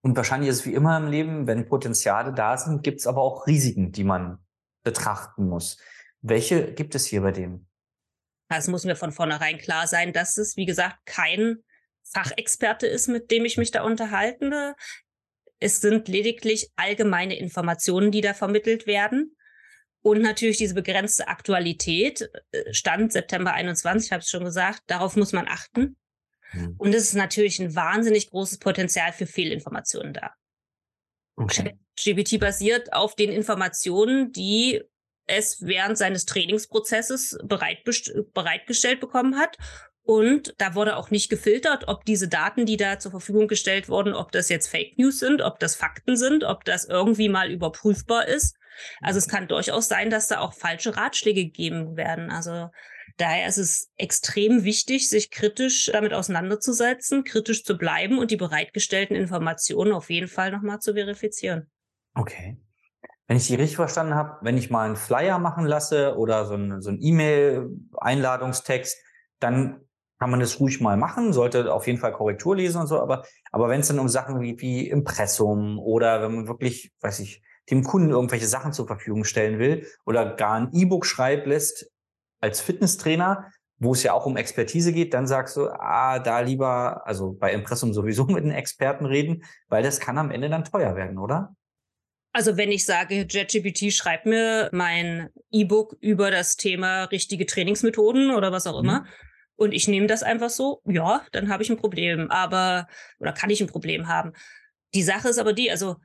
Und 0.03 0.17
wahrscheinlich 0.17 0.51
ist 0.51 0.61
es 0.61 0.67
wie 0.67 0.75
immer 0.75 0.97
im 0.97 1.09
Leben, 1.09 1.47
wenn 1.47 1.67
Potenziale 1.67 2.33
da 2.33 2.57
sind, 2.57 2.83
gibt 2.83 3.01
es 3.01 3.07
aber 3.07 3.21
auch 3.21 3.47
Risiken, 3.47 3.93
die 3.93 4.05
man 4.05 4.39
betrachten 4.85 5.49
muss. 5.49 5.79
Welche 6.21 6.73
gibt 6.73 6.95
es 6.95 7.07
hier 7.07 7.23
bei 7.23 7.33
dem? 7.33 7.67
Es 8.49 8.69
muss 8.69 8.85
mir 8.85 8.97
von 8.97 9.13
vornherein 9.13 9.59
klar 9.59 9.87
sein, 9.87 10.13
dass 10.13 10.39
es, 10.39 10.57
wie 10.57 10.67
gesagt, 10.67 10.99
kein 11.05 11.59
Fachexperte 12.11 12.87
ist, 12.87 13.09
mit 13.09 13.31
dem 13.31 13.45
ich 13.45 13.59
mich 13.59 13.71
da 13.71 13.83
unterhalte. 13.83 14.75
Es 15.61 15.81
sind 15.81 16.09
lediglich 16.09 16.71
allgemeine 16.77 17.39
Informationen, 17.39 18.11
die 18.11 18.23
da 18.23 18.33
vermittelt 18.33 18.87
werden. 18.87 19.37
Und 20.01 20.23
natürlich 20.23 20.57
diese 20.57 20.75
begrenzte 20.75 21.29
Aktualität, 21.29 22.31
äh, 22.53 22.73
Stand 22.73 23.13
September 23.13 23.53
21, 23.53 24.13
habe 24.13 24.23
ich 24.23 24.31
schon 24.31 24.45
gesagt, 24.45 24.83
darauf 24.87 25.17
muss 25.17 25.33
man 25.33 25.49
achten. 25.49 25.98
Mhm. 26.53 26.75
Und 26.79 26.95
es 26.95 27.05
ist 27.05 27.15
natürlich 27.15 27.59
ein 27.59 27.75
wahnsinnig 27.75 28.31
großes 28.31 28.59
Potenzial 28.59 29.13
für 29.13 29.27
Fehlinformationen 29.27 30.13
da. 30.13 30.33
Okay. 31.37 31.79
GPT 31.97 32.41
basiert 32.41 32.93
auf 32.93 33.15
den 33.15 33.31
Informationen, 33.31 34.33
die 34.33 34.83
es 35.27 35.63
während 35.63 35.99
seines 35.99 36.25
Trainingsprozesses 36.25 37.39
bereit, 37.45 37.85
bereitgestellt 38.35 39.01
bekommen 39.01 39.37
hat. 39.37 39.57
Und 40.03 40.55
da 40.57 40.75
wurde 40.75 40.97
auch 40.97 41.11
nicht 41.11 41.29
gefiltert, 41.29 41.87
ob 41.87 42.07
diese 42.07 42.29
Daten, 42.29 42.65
die 42.65 42.79
da 42.79 42.99
zur 42.99 43.11
Verfügung 43.11 43.47
gestellt 43.47 43.91
wurden, 43.91 44.15
ob 44.15 44.33
das 44.33 44.49
jetzt 44.49 44.69
Fake 44.69 44.97
News 44.97 45.19
sind, 45.19 45.43
ob 45.43 45.59
das 45.61 45.77
Fakten 45.77 46.17
sind, 46.17 46.45
ob 46.45 46.65
das 46.65 46.87
irgendwie 46.87 47.29
mal 47.29 47.51
überprüfbar 47.51 48.27
ist. 48.27 48.57
Also 49.03 49.19
es 49.19 49.29
kann 49.29 49.49
durchaus 49.49 49.87
sein, 49.87 50.09
dass 50.09 50.29
da 50.29 50.41
auch 50.41 50.55
falsche 50.55 50.97
Ratschläge 50.97 51.45
gegeben 51.45 51.97
werden. 51.97 52.31
Also 52.31 52.71
Daher 53.19 53.49
ist 53.49 53.59
es 53.59 53.91
extrem 53.97 54.63
wichtig, 54.63 55.11
sich 55.11 55.33
kritisch 55.33 55.91
damit 55.93 56.13
auseinanderzusetzen, 56.13 57.25
kritisch 57.25 57.65
zu 57.65 57.77
bleiben 57.77 58.19
und 58.19 58.31
die 58.31 58.37
bereitgestellten 58.37 59.17
Informationen 59.17 59.93
auf 59.93 60.09
jeden 60.09 60.29
Fall 60.29 60.53
nochmal 60.53 60.79
zu 60.79 60.95
verifizieren. 60.95 61.69
Okay. 62.15 62.57
Wenn 63.27 63.37
ich 63.37 63.45
Sie 63.45 63.57
richtig 63.57 63.77
verstanden 63.77 64.15
habe, 64.15 64.39
wenn 64.43 64.57
ich 64.57 64.71
mal 64.71 64.87
einen 64.87 64.97
Flyer 64.97 65.39
machen 65.41 65.67
lasse 65.67 66.17
oder 66.17 66.47
so 66.47 66.55
ein, 66.55 66.81
so 66.81 66.91
ein 66.91 66.99
E-Mail-Einladungstext, 67.03 68.97
dann 69.41 69.81
kann 70.21 70.31
man 70.31 70.41
das 70.41 70.61
ruhig 70.61 70.81
mal 70.81 70.97
machen, 70.97 71.33
sollte 71.33 71.73
auf 71.73 71.87
jeden 71.87 71.99
Fall 71.99 72.13
Korrektur 72.13 72.57
lesen 72.57 72.81
und 72.81 72.87
so, 72.87 73.01
aber, 73.01 73.25
aber 73.53 73.69
wenn 73.69 73.81
es 73.81 73.89
dann 73.89 73.99
um 73.99 74.09
Sachen 74.09 74.41
wie, 74.41 74.61
wie 74.61 74.89
Impressum 74.89 75.79
oder 75.79 76.23
wenn 76.23 76.35
man 76.35 76.49
wirklich, 76.49 76.93
weiß 77.01 77.19
ich, 77.21 77.43
dem 77.71 77.85
Kunden 77.85 78.11
irgendwelche 78.11 78.47
Sachen 78.47 78.73
zur 78.73 78.87
Verfügung 78.87 79.25
stellen 79.25 79.59
will 79.59 79.87
oder 80.07 80.35
gar 80.35 80.55
ein 80.55 80.71
E-Book 80.73 81.05
schreibt 81.05 81.47
lässt, 81.47 81.91
als 82.41 82.61
Fitnesstrainer, 82.61 83.51
wo 83.79 83.93
es 83.93 84.03
ja 84.03 84.13
auch 84.13 84.27
um 84.27 84.37
Expertise 84.37 84.93
geht, 84.93 85.15
dann 85.15 85.27
sagst 85.27 85.57
du, 85.57 85.69
ah, 85.69 86.19
da 86.19 86.41
lieber, 86.41 87.07
also 87.07 87.33
bei 87.33 87.53
Impressum 87.53 87.93
sowieso 87.93 88.25
mit 88.27 88.45
den 88.45 88.51
Experten 88.51 89.07
reden, 89.07 89.45
weil 89.69 89.83
das 89.83 90.01
kann 90.01 90.19
am 90.19 90.31
Ende 90.31 90.49
dann 90.49 90.65
teuer 90.65 90.97
werden, 90.97 91.19
oder? 91.19 91.55
Also 92.33 92.57
wenn 92.57 92.71
ich 92.71 92.85
sage, 92.85 93.27
JetGPT 93.29 93.93
schreibt 93.93 94.27
mir 94.27 94.69
mein 94.73 95.31
E-Book 95.51 95.97
über 96.01 96.31
das 96.31 96.57
Thema 96.57 97.05
richtige 97.05 97.47
Trainingsmethoden 97.47 98.35
oder 98.35 98.53
was 98.53 98.67
auch 98.67 98.79
immer, 98.79 99.01
mhm. 99.01 99.07
und 99.57 99.73
ich 99.73 99.89
nehme 99.89 100.07
das 100.07 100.23
einfach 100.23 100.51
so, 100.51 100.83
ja, 100.85 101.23
dann 101.33 101.49
habe 101.49 101.63
ich 101.63 101.71
ein 101.71 101.79
Problem, 101.79 102.31
aber 102.31 102.87
oder 103.19 103.33
kann 103.33 103.51
ich 103.51 103.61
ein 103.61 103.67
Problem 103.67 104.09
haben. 104.09 104.33
Die 104.95 105.03
Sache 105.03 105.29
ist 105.29 105.39
aber 105.39 105.53
die, 105.53 105.71
also 105.71 105.97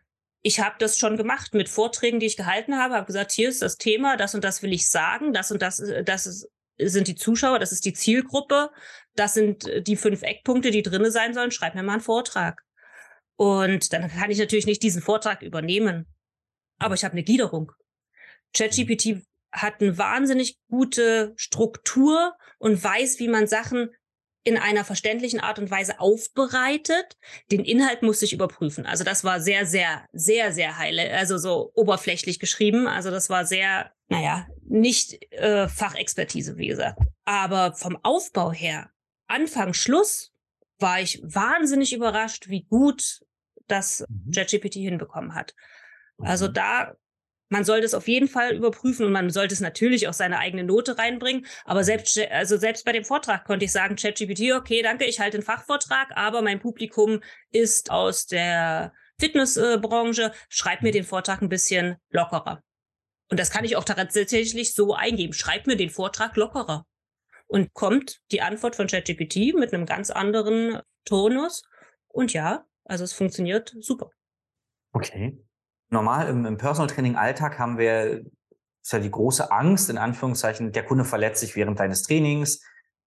ich 0.43 0.59
habe 0.59 0.75
das 0.77 0.97
schon 0.99 1.17
gemacht 1.17 1.53
mit 1.53 1.69
Vorträgen, 1.69 2.19
die 2.19 2.25
ich 2.25 2.37
gehalten 2.37 2.77
habe, 2.77 2.95
habe 2.95 3.07
gesagt, 3.07 3.31
hier 3.31 3.49
ist 3.49 3.61
das 3.61 3.77
Thema, 3.77 4.17
das 4.17 4.35
und 4.35 4.43
das 4.43 4.61
will 4.61 4.73
ich 4.73 4.89
sagen, 4.89 5.33
das 5.33 5.51
und 5.51 5.61
das, 5.61 5.79
äh, 5.79 6.03
das 6.03 6.27
ist, 6.27 6.49
sind 6.77 7.07
die 7.07 7.15
Zuschauer, 7.15 7.59
das 7.59 7.71
ist 7.71 7.85
die 7.85 7.93
Zielgruppe, 7.93 8.69
das 9.15 9.33
sind 9.33 9.65
äh, 9.67 9.81
die 9.81 9.95
fünf 9.95 10.21
Eckpunkte, 10.21 10.69
die 10.69 10.83
drinne 10.83 11.11
sein 11.11 11.33
sollen, 11.33 11.51
schreib 11.51 11.75
mir 11.75 11.83
mal 11.83 11.93
einen 11.93 12.01
Vortrag. 12.01 12.61
Und 13.35 13.93
dann 13.93 14.09
kann 14.09 14.29
ich 14.29 14.37
natürlich 14.37 14.67
nicht 14.67 14.83
diesen 14.83 15.01
Vortrag 15.01 15.41
übernehmen, 15.41 16.13
aber 16.77 16.93
ich 16.93 17.05
habe 17.05 17.13
eine 17.13 17.23
Gliederung. 17.23 17.71
ChatGPT 18.53 19.23
hat 19.51 19.81
eine 19.81 19.97
wahnsinnig 19.97 20.59
gute 20.67 21.33
Struktur 21.37 22.35
und 22.57 22.83
weiß, 22.83 23.19
wie 23.19 23.29
man 23.29 23.47
Sachen 23.47 23.89
in 24.43 24.57
einer 24.57 24.83
verständlichen 24.83 25.39
Art 25.39 25.57
und 25.59 25.71
Weise 25.71 25.99
aufbereitet. 25.99 27.17
Den 27.51 27.63
Inhalt 27.63 28.03
musste 28.03 28.25
ich 28.25 28.33
überprüfen. 28.33 28.85
Also 28.85 29.03
das 29.03 29.23
war 29.23 29.39
sehr, 29.39 29.65
sehr, 29.65 30.07
sehr, 30.11 30.51
sehr 30.51 30.77
heile, 30.77 31.11
also 31.13 31.37
so 31.37 31.71
oberflächlich 31.75 32.39
geschrieben. 32.39 32.87
Also 32.87 33.09
das 33.09 33.29
war 33.29 33.45
sehr, 33.45 33.91
naja, 34.09 34.47
nicht 34.63 35.31
äh, 35.31 35.67
Fachexpertise, 35.67 36.57
wie 36.57 36.67
gesagt. 36.67 36.99
Aber 37.25 37.73
vom 37.73 37.97
Aufbau 38.03 38.51
her, 38.51 38.89
Anfang, 39.27 39.73
Schluss, 39.73 40.31
war 40.79 40.99
ich 40.99 41.21
wahnsinnig 41.23 41.93
überrascht, 41.93 42.49
wie 42.49 42.63
gut 42.63 43.21
das 43.67 44.05
mhm. 44.09 44.31
JetGPT 44.31 44.75
hinbekommen 44.75 45.35
hat. 45.35 45.55
Also 46.17 46.49
mhm. 46.49 46.53
da 46.53 46.95
man 47.53 47.65
sollte 47.65 47.85
es 47.85 47.93
auf 47.93 48.07
jeden 48.07 48.27
Fall 48.27 48.55
überprüfen 48.55 49.05
und 49.05 49.11
man 49.11 49.29
sollte 49.29 49.53
es 49.53 49.59
natürlich 49.59 50.07
auch 50.07 50.13
seine 50.13 50.39
eigene 50.39 50.63
Note 50.63 50.97
reinbringen. 50.97 51.45
Aber 51.65 51.83
selbst, 51.83 52.17
also 52.31 52.57
selbst 52.57 52.83
bei 52.83 52.91
dem 52.93 53.05
Vortrag 53.05 53.45
konnte 53.45 53.65
ich 53.65 53.71
sagen, 53.71 53.95
ChatGPT, 53.95 54.53
okay, 54.53 54.81
danke, 54.81 55.05
ich 55.05 55.19
halte 55.19 55.37
den 55.37 55.45
Fachvortrag, 55.45 56.17
aber 56.17 56.41
mein 56.41 56.59
Publikum 56.59 57.21
ist 57.51 57.91
aus 57.91 58.25
der 58.25 58.91
Fitnessbranche, 59.19 60.31
schreib 60.49 60.81
mir 60.81 60.91
den 60.91 61.03
Vortrag 61.03 61.43
ein 61.43 61.49
bisschen 61.49 61.97
lockerer. 62.09 62.63
Und 63.29 63.39
das 63.39 63.51
kann 63.51 63.65
ich 63.65 63.75
auch 63.75 63.83
tatsächlich 63.83 64.73
so 64.73 64.95
eingeben. 64.95 65.33
Schreib 65.33 65.67
mir 65.67 65.77
den 65.77 65.91
Vortrag 65.91 66.35
lockerer. 66.35 66.87
Und 67.45 67.71
kommt 67.73 68.19
die 68.31 68.41
Antwort 68.41 68.75
von 68.75 68.87
ChatGPT 68.87 69.53
mit 69.53 69.75
einem 69.75 69.85
ganz 69.85 70.09
anderen 70.09 70.79
Tonus. 71.05 71.61
Und 72.07 72.33
ja, 72.33 72.65
also 72.83 73.03
es 73.03 73.13
funktioniert 73.13 73.75
super. 73.79 74.09
Okay 74.91 75.37
normal 75.93 76.27
im, 76.27 76.45
im 76.45 76.57
Personal 76.57 76.93
Training 76.93 77.15
Alltag 77.15 77.57
haben 77.57 77.77
wir 77.77 78.23
ist 78.83 78.91
ja 78.91 78.99
die 78.99 79.11
große 79.11 79.49
Angst, 79.49 79.89
in 79.89 79.97
Anführungszeichen, 79.97 80.73
der 80.73 80.83
Kunde 80.83 81.05
verletzt 81.05 81.39
sich 81.39 81.55
während 81.55 81.79
deines 81.79 82.03
Trainings. 82.03 82.61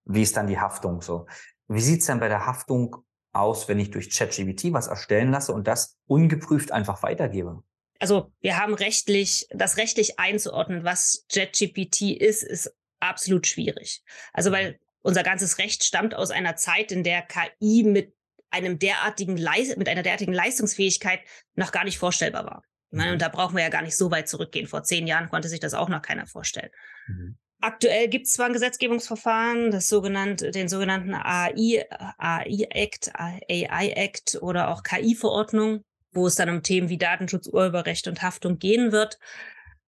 Wie 0.06 0.22
ist 0.22 0.36
dann 0.36 0.46
die 0.46 0.58
Haftung 0.58 1.02
so? 1.02 1.26
Wie 1.68 1.80
sieht's 1.80 2.06
denn 2.06 2.18
bei 2.18 2.28
der 2.28 2.46
Haftung 2.46 2.96
aus, 3.32 3.68
wenn 3.68 3.78
ich 3.78 3.90
durch 3.90 4.08
ChatGPT 4.10 4.72
was 4.72 4.86
erstellen 4.86 5.30
lasse 5.30 5.52
und 5.52 5.66
das 5.66 5.98
ungeprüft 6.06 6.72
einfach 6.72 7.02
weitergebe? 7.02 7.62
Also 7.98 8.32
wir 8.40 8.58
haben 8.58 8.72
rechtlich, 8.72 9.46
das 9.50 9.76
rechtlich 9.76 10.18
einzuordnen, 10.18 10.84
was 10.84 11.26
ChatGPT 11.30 12.12
ist, 12.12 12.42
ist 12.42 12.74
absolut 13.00 13.46
schwierig. 13.46 14.02
Also 14.32 14.52
weil 14.52 14.78
unser 15.02 15.22
ganzes 15.22 15.58
Recht 15.58 15.84
stammt 15.84 16.14
aus 16.14 16.30
einer 16.30 16.56
Zeit, 16.56 16.90
in 16.90 17.04
der 17.04 17.22
KI 17.22 17.84
mit 17.84 18.14
einem 18.50 18.78
derartigen 18.78 19.34
mit 19.34 19.88
einer 19.88 20.02
derartigen 20.02 20.32
Leistungsfähigkeit 20.32 21.20
noch 21.54 21.72
gar 21.72 21.84
nicht 21.84 21.98
vorstellbar 21.98 22.46
war. 22.46 22.62
Meine, 22.90 23.12
und 23.12 23.16
mhm. 23.16 23.20
da 23.20 23.28
brauchen 23.28 23.56
wir 23.56 23.62
ja 23.62 23.68
gar 23.68 23.82
nicht 23.82 23.96
so 23.96 24.10
weit 24.10 24.28
zurückgehen. 24.28 24.66
Vor 24.66 24.82
zehn 24.82 25.06
Jahren 25.06 25.28
konnte 25.28 25.48
sich 25.48 25.60
das 25.60 25.74
auch 25.74 25.88
noch 25.88 26.02
keiner 26.02 26.26
vorstellen. 26.26 26.70
Mhm. 27.08 27.36
Aktuell 27.60 28.08
gibt 28.08 28.26
es 28.26 28.34
zwar 28.34 28.46
ein 28.46 28.52
Gesetzgebungsverfahren, 28.52 29.70
das 29.70 29.88
sogenannte, 29.88 30.50
den 30.50 30.68
sogenannten 30.68 31.14
AI, 31.14 31.86
AI 32.18 32.66
Act, 32.70 33.10
AI 33.14 33.92
Act 33.96 34.38
oder 34.42 34.68
auch 34.68 34.82
KI-Verordnung, 34.82 35.82
wo 36.12 36.26
es 36.26 36.34
dann 36.34 36.50
um 36.50 36.62
Themen 36.62 36.90
wie 36.90 36.98
Datenschutz, 36.98 37.48
Urheberrecht 37.48 38.08
und 38.08 38.22
Haftung 38.22 38.58
gehen 38.58 38.92
wird. 38.92 39.18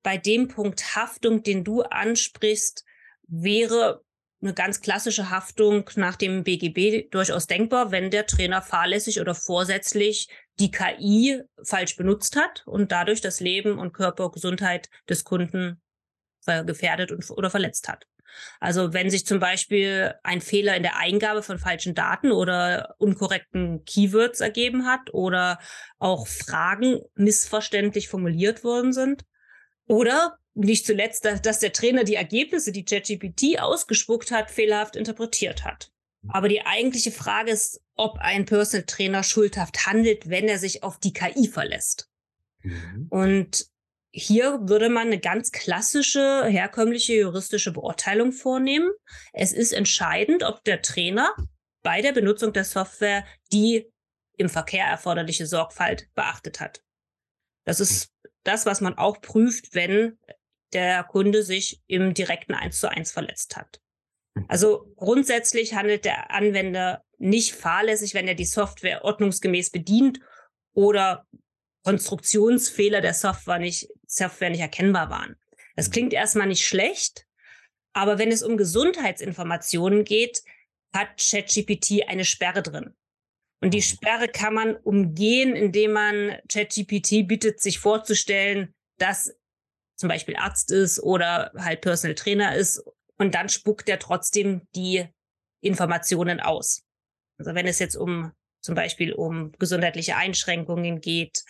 Bei 0.03 0.17
dem 0.17 0.49
Punkt 0.49 0.97
Haftung, 0.97 1.43
den 1.43 1.63
du 1.63 1.83
ansprichst, 1.83 2.85
wäre 3.27 4.03
eine 4.41 4.55
ganz 4.55 4.81
klassische 4.81 5.31
Haftung 5.31 5.91
nach 5.97 6.17
dem 6.17 6.45
BGB 6.45 7.11
durchaus 7.11 7.47
denkbar, 7.47 7.91
wenn 7.91 8.11
der 8.11 8.27
Trainer 8.27 8.63
fahrlässig 8.63 9.21
oder 9.21 9.35
vorsätzlich 9.35 10.29
die 10.61 10.71
KI 10.71 11.43
falsch 11.63 11.97
benutzt 11.97 12.37
hat 12.37 12.67
und 12.67 12.93
dadurch 12.93 13.21
das 13.21 13.41
Leben 13.41 13.79
und 13.79 13.93
Körpergesundheit 13.93 14.89
des 15.09 15.25
Kunden 15.25 15.81
gefährdet 16.65 17.13
und, 17.13 17.31
oder 17.31 17.51
verletzt 17.51 17.89
hat. 17.89 18.07
Also 18.61 18.93
wenn 18.93 19.11
sich 19.11 19.27
zum 19.27 19.41
Beispiel 19.41 20.15
ein 20.23 20.41
Fehler 20.41 20.77
in 20.77 20.83
der 20.83 20.97
Eingabe 20.97 21.43
von 21.43 21.59
falschen 21.59 21.95
Daten 21.95 22.33
oder 22.33 22.95
unkorrekten 22.99 23.85
Keywords 23.85 24.41
ergeben 24.41 24.87
hat 24.87 25.13
oder 25.13 25.59
auch 25.99 26.27
Fragen 26.27 27.01
missverständlich 27.15 28.09
formuliert 28.09 28.65
worden 28.65 28.93
sind 28.93 29.25
oder 29.87 30.39
nicht 30.55 30.87
zuletzt, 30.87 31.25
dass 31.25 31.61
der 31.61 31.73
Trainer 31.73 32.05
die 32.05 32.17
Ergebnisse, 32.17 32.73
die 32.73 32.85
ChatGPT 32.85 33.61
ausgespuckt 33.61 34.31
hat, 34.31 34.51
fehlerhaft 34.51 34.97
interpretiert 34.97 35.65
hat. 35.65 35.91
Aber 36.29 36.49
die 36.49 36.67
eigentliche 36.67 37.13
Frage 37.13 37.53
ist, 37.53 37.81
ob 37.99 38.19
ein 38.19 38.47
Personal 38.47 38.87
Trainer 38.87 39.23
schuldhaft 39.23 39.87
handelt, 39.87 40.31
wenn 40.31 40.49
er 40.49 40.59
sich 40.59 40.83
auf 40.83 40.99
die 40.99 41.13
KI 41.13 41.49
verlässt. 41.49 42.09
Mhm. 42.63 43.07
Und 43.11 43.67
hier 44.11 44.61
würde 44.63 44.89
man 44.89 45.09
eine 45.09 45.21
ganz 45.21 45.53
klassische, 45.53 46.47
herkömmliche 46.47 47.15
juristische 47.15 47.73
Beurteilung 47.73 48.33
vornehmen. 48.33 48.91
Es 49.33 49.53
ist 49.53 49.73
entscheidend, 49.73 50.43
ob 50.43 50.65
der 50.65 50.81
Trainer 50.81 51.35
bei 51.83 52.01
der 52.01 52.13
Benutzung 52.13 52.53
der 52.53 52.65
Software 52.65 53.25
die 53.53 53.91
im 54.37 54.49
Verkehr 54.49 54.87
erforderliche 54.87 55.47
Sorgfalt 55.47 56.09
beachtet 56.15 56.61
hat. 56.61 56.83
Das 57.65 57.81
ist 57.81 58.13
das, 58.45 58.65
was 58.65 58.81
man 58.81 58.97
auch 58.97 59.21
prüft, 59.21 59.75
wenn 59.75 60.19
der 60.73 61.05
Kunde 61.05 61.43
sich 61.43 61.83
im 61.87 62.15
direkten 62.15 62.55
1 62.55 62.79
zu 62.79 62.91
1 62.91 63.11
verletzt 63.11 63.57
hat. 63.57 63.81
Also 64.49 64.93
grundsätzlich 64.97 65.75
handelt 65.75 66.05
der 66.05 66.31
Anwender 66.31 67.03
nicht 67.19 67.55
fahrlässig, 67.55 68.15
wenn 68.15 68.29
er 68.29 68.35
die 68.35 68.45
Software 68.45 69.05
ordnungsgemäß 69.05 69.71
bedient 69.71 70.21
oder 70.73 71.27
Konstruktionsfehler 71.85 73.01
der 73.01 73.15
Software 73.15 73.59
nicht, 73.59 73.89
Software 74.07 74.51
nicht 74.51 74.61
erkennbar 74.61 75.11
waren. 75.11 75.37
Das 75.77 75.89
mhm. 75.89 75.93
klingt 75.93 76.13
erstmal 76.13 76.47
nicht 76.47 76.67
schlecht, 76.67 77.27
aber 77.93 78.19
wenn 78.19 78.31
es 78.31 78.43
um 78.43 78.57
Gesundheitsinformationen 78.57 80.05
geht, 80.05 80.43
hat 80.93 81.09
ChatGPT 81.19 82.09
eine 82.09 82.25
Sperre 82.25 82.63
drin. 82.63 82.95
Und 83.61 83.75
die 83.75 83.79
mhm. 83.79 83.83
Sperre 83.83 84.29
kann 84.29 84.55
man 84.55 84.77
umgehen, 84.77 85.57
indem 85.57 85.93
man 85.93 86.37
ChatGPT 86.49 87.27
bittet, 87.27 87.61
sich 87.61 87.79
vorzustellen, 87.79 88.75
dass 88.99 89.35
zum 89.97 90.09
Beispiel 90.09 90.37
Arzt 90.37 90.71
ist 90.71 91.01
oder 91.01 91.53
halt 91.57 91.81
Personal 91.81 92.15
Trainer 92.15 92.55
ist 92.55 92.83
und 93.19 93.35
dann 93.35 93.49
spuckt 93.49 93.89
er 93.89 93.99
trotzdem 93.99 94.63
die 94.75 95.05
Informationen 95.61 96.41
aus. 96.41 96.85
Also 97.37 97.55
wenn 97.55 97.67
es 97.67 97.79
jetzt 97.79 97.97
um 97.97 98.33
zum 98.61 98.75
Beispiel 98.75 99.13
um 99.13 99.53
gesundheitliche 99.59 100.17
Einschränkungen 100.17 101.01
geht, 101.01 101.45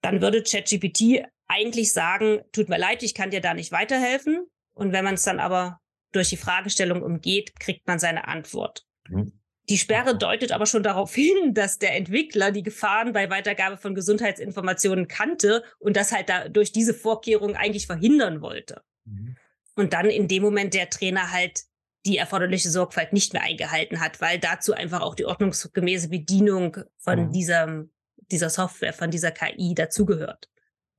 dann 0.00 0.20
würde 0.20 0.42
ChatGPT 0.42 1.24
eigentlich 1.46 1.92
sagen, 1.92 2.40
tut 2.52 2.68
mir 2.68 2.78
leid, 2.78 3.02
ich 3.02 3.14
kann 3.14 3.30
dir 3.30 3.40
da 3.40 3.54
nicht 3.54 3.72
weiterhelfen. 3.72 4.46
Und 4.72 4.92
wenn 4.92 5.04
man 5.04 5.14
es 5.14 5.22
dann 5.22 5.40
aber 5.40 5.78
durch 6.12 6.30
die 6.30 6.36
Fragestellung 6.36 7.02
umgeht, 7.02 7.58
kriegt 7.60 7.86
man 7.86 7.98
seine 7.98 8.26
Antwort. 8.28 8.86
Mhm. 9.08 9.32
Die 9.68 9.78
Sperre 9.78 10.16
deutet 10.16 10.52
aber 10.52 10.66
schon 10.66 10.82
darauf 10.82 11.14
hin, 11.14 11.54
dass 11.54 11.78
der 11.78 11.96
Entwickler 11.96 12.50
die 12.50 12.62
Gefahren 12.62 13.12
bei 13.12 13.30
Weitergabe 13.30 13.76
von 13.76 13.94
Gesundheitsinformationen 13.94 15.06
kannte 15.06 15.64
und 15.78 15.96
das 15.96 16.12
halt 16.12 16.28
da 16.28 16.48
durch 16.48 16.72
diese 16.72 16.94
Vorkehrung 16.94 17.56
eigentlich 17.56 17.86
verhindern 17.86 18.40
wollte. 18.40 18.82
Mhm 19.04 19.36
und 19.80 19.92
dann 19.92 20.06
in 20.06 20.28
dem 20.28 20.42
Moment 20.42 20.74
der 20.74 20.90
Trainer 20.90 21.32
halt 21.32 21.64
die 22.06 22.16
erforderliche 22.16 22.70
Sorgfalt 22.70 23.12
nicht 23.12 23.32
mehr 23.32 23.42
eingehalten 23.42 24.00
hat, 24.00 24.20
weil 24.20 24.38
dazu 24.38 24.72
einfach 24.72 25.02
auch 25.02 25.14
die 25.14 25.26
ordnungsgemäße 25.26 26.08
Bedienung 26.08 26.78
von 26.98 27.26
mhm. 27.26 27.32
dieser, 27.32 27.84
dieser 28.30 28.50
Software, 28.50 28.92
von 28.92 29.10
dieser 29.10 29.32
KI 29.32 29.74
dazugehört. 29.74 30.48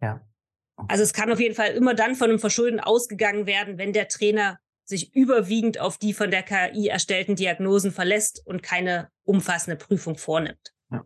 Ja. 0.01 0.21
Also 0.87 1.03
es 1.03 1.13
kann 1.13 1.31
auf 1.31 1.39
jeden 1.39 1.55
Fall 1.55 1.71
immer 1.71 1.93
dann 1.93 2.15
von 2.15 2.29
einem 2.29 2.39
Verschulden 2.39 2.79
ausgegangen 2.79 3.45
werden, 3.45 3.77
wenn 3.77 3.93
der 3.93 4.07
Trainer 4.07 4.59
sich 4.83 5.15
überwiegend 5.15 5.79
auf 5.79 5.97
die 5.97 6.13
von 6.13 6.31
der 6.31 6.43
KI 6.43 6.87
erstellten 6.87 7.35
Diagnosen 7.35 7.91
verlässt 7.91 8.45
und 8.45 8.61
keine 8.61 9.09
umfassende 9.23 9.77
Prüfung 9.77 10.17
vornimmt. 10.17 10.73
Ja. 10.91 11.05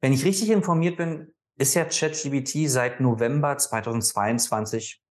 Wenn 0.00 0.12
ich 0.12 0.24
richtig 0.24 0.50
informiert 0.50 0.96
bin, 0.96 1.32
ist 1.56 1.74
ja 1.74 1.84
ChatGPT 1.84 2.68
seit 2.68 3.00
November 3.00 3.56
2022 3.56 5.01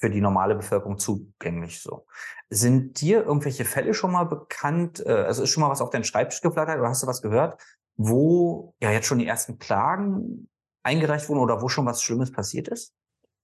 für 0.00 0.10
die 0.10 0.20
normale 0.20 0.54
Bevölkerung 0.54 0.98
zugänglich. 0.98 1.82
So. 1.82 2.06
Sind 2.48 3.00
dir 3.00 3.24
irgendwelche 3.24 3.64
Fälle 3.64 3.94
schon 3.94 4.12
mal 4.12 4.24
bekannt? 4.24 5.04
Äh, 5.04 5.12
also 5.12 5.42
ist 5.42 5.50
schon 5.50 5.62
mal 5.62 5.70
was 5.70 5.80
auf 5.80 5.90
deinen 5.90 6.04
Schreibtisch 6.04 6.40
geflattert 6.40 6.78
oder 6.78 6.88
hast 6.88 7.02
du 7.02 7.06
was 7.06 7.22
gehört, 7.22 7.60
wo 7.96 8.74
ja 8.80 8.90
jetzt 8.90 9.06
schon 9.06 9.18
die 9.18 9.26
ersten 9.26 9.58
Klagen 9.58 10.48
eingereicht 10.82 11.28
wurden 11.28 11.40
oder 11.40 11.60
wo 11.60 11.68
schon 11.68 11.86
was 11.86 12.02
Schlimmes 12.02 12.32
passiert 12.32 12.68
ist? 12.68 12.94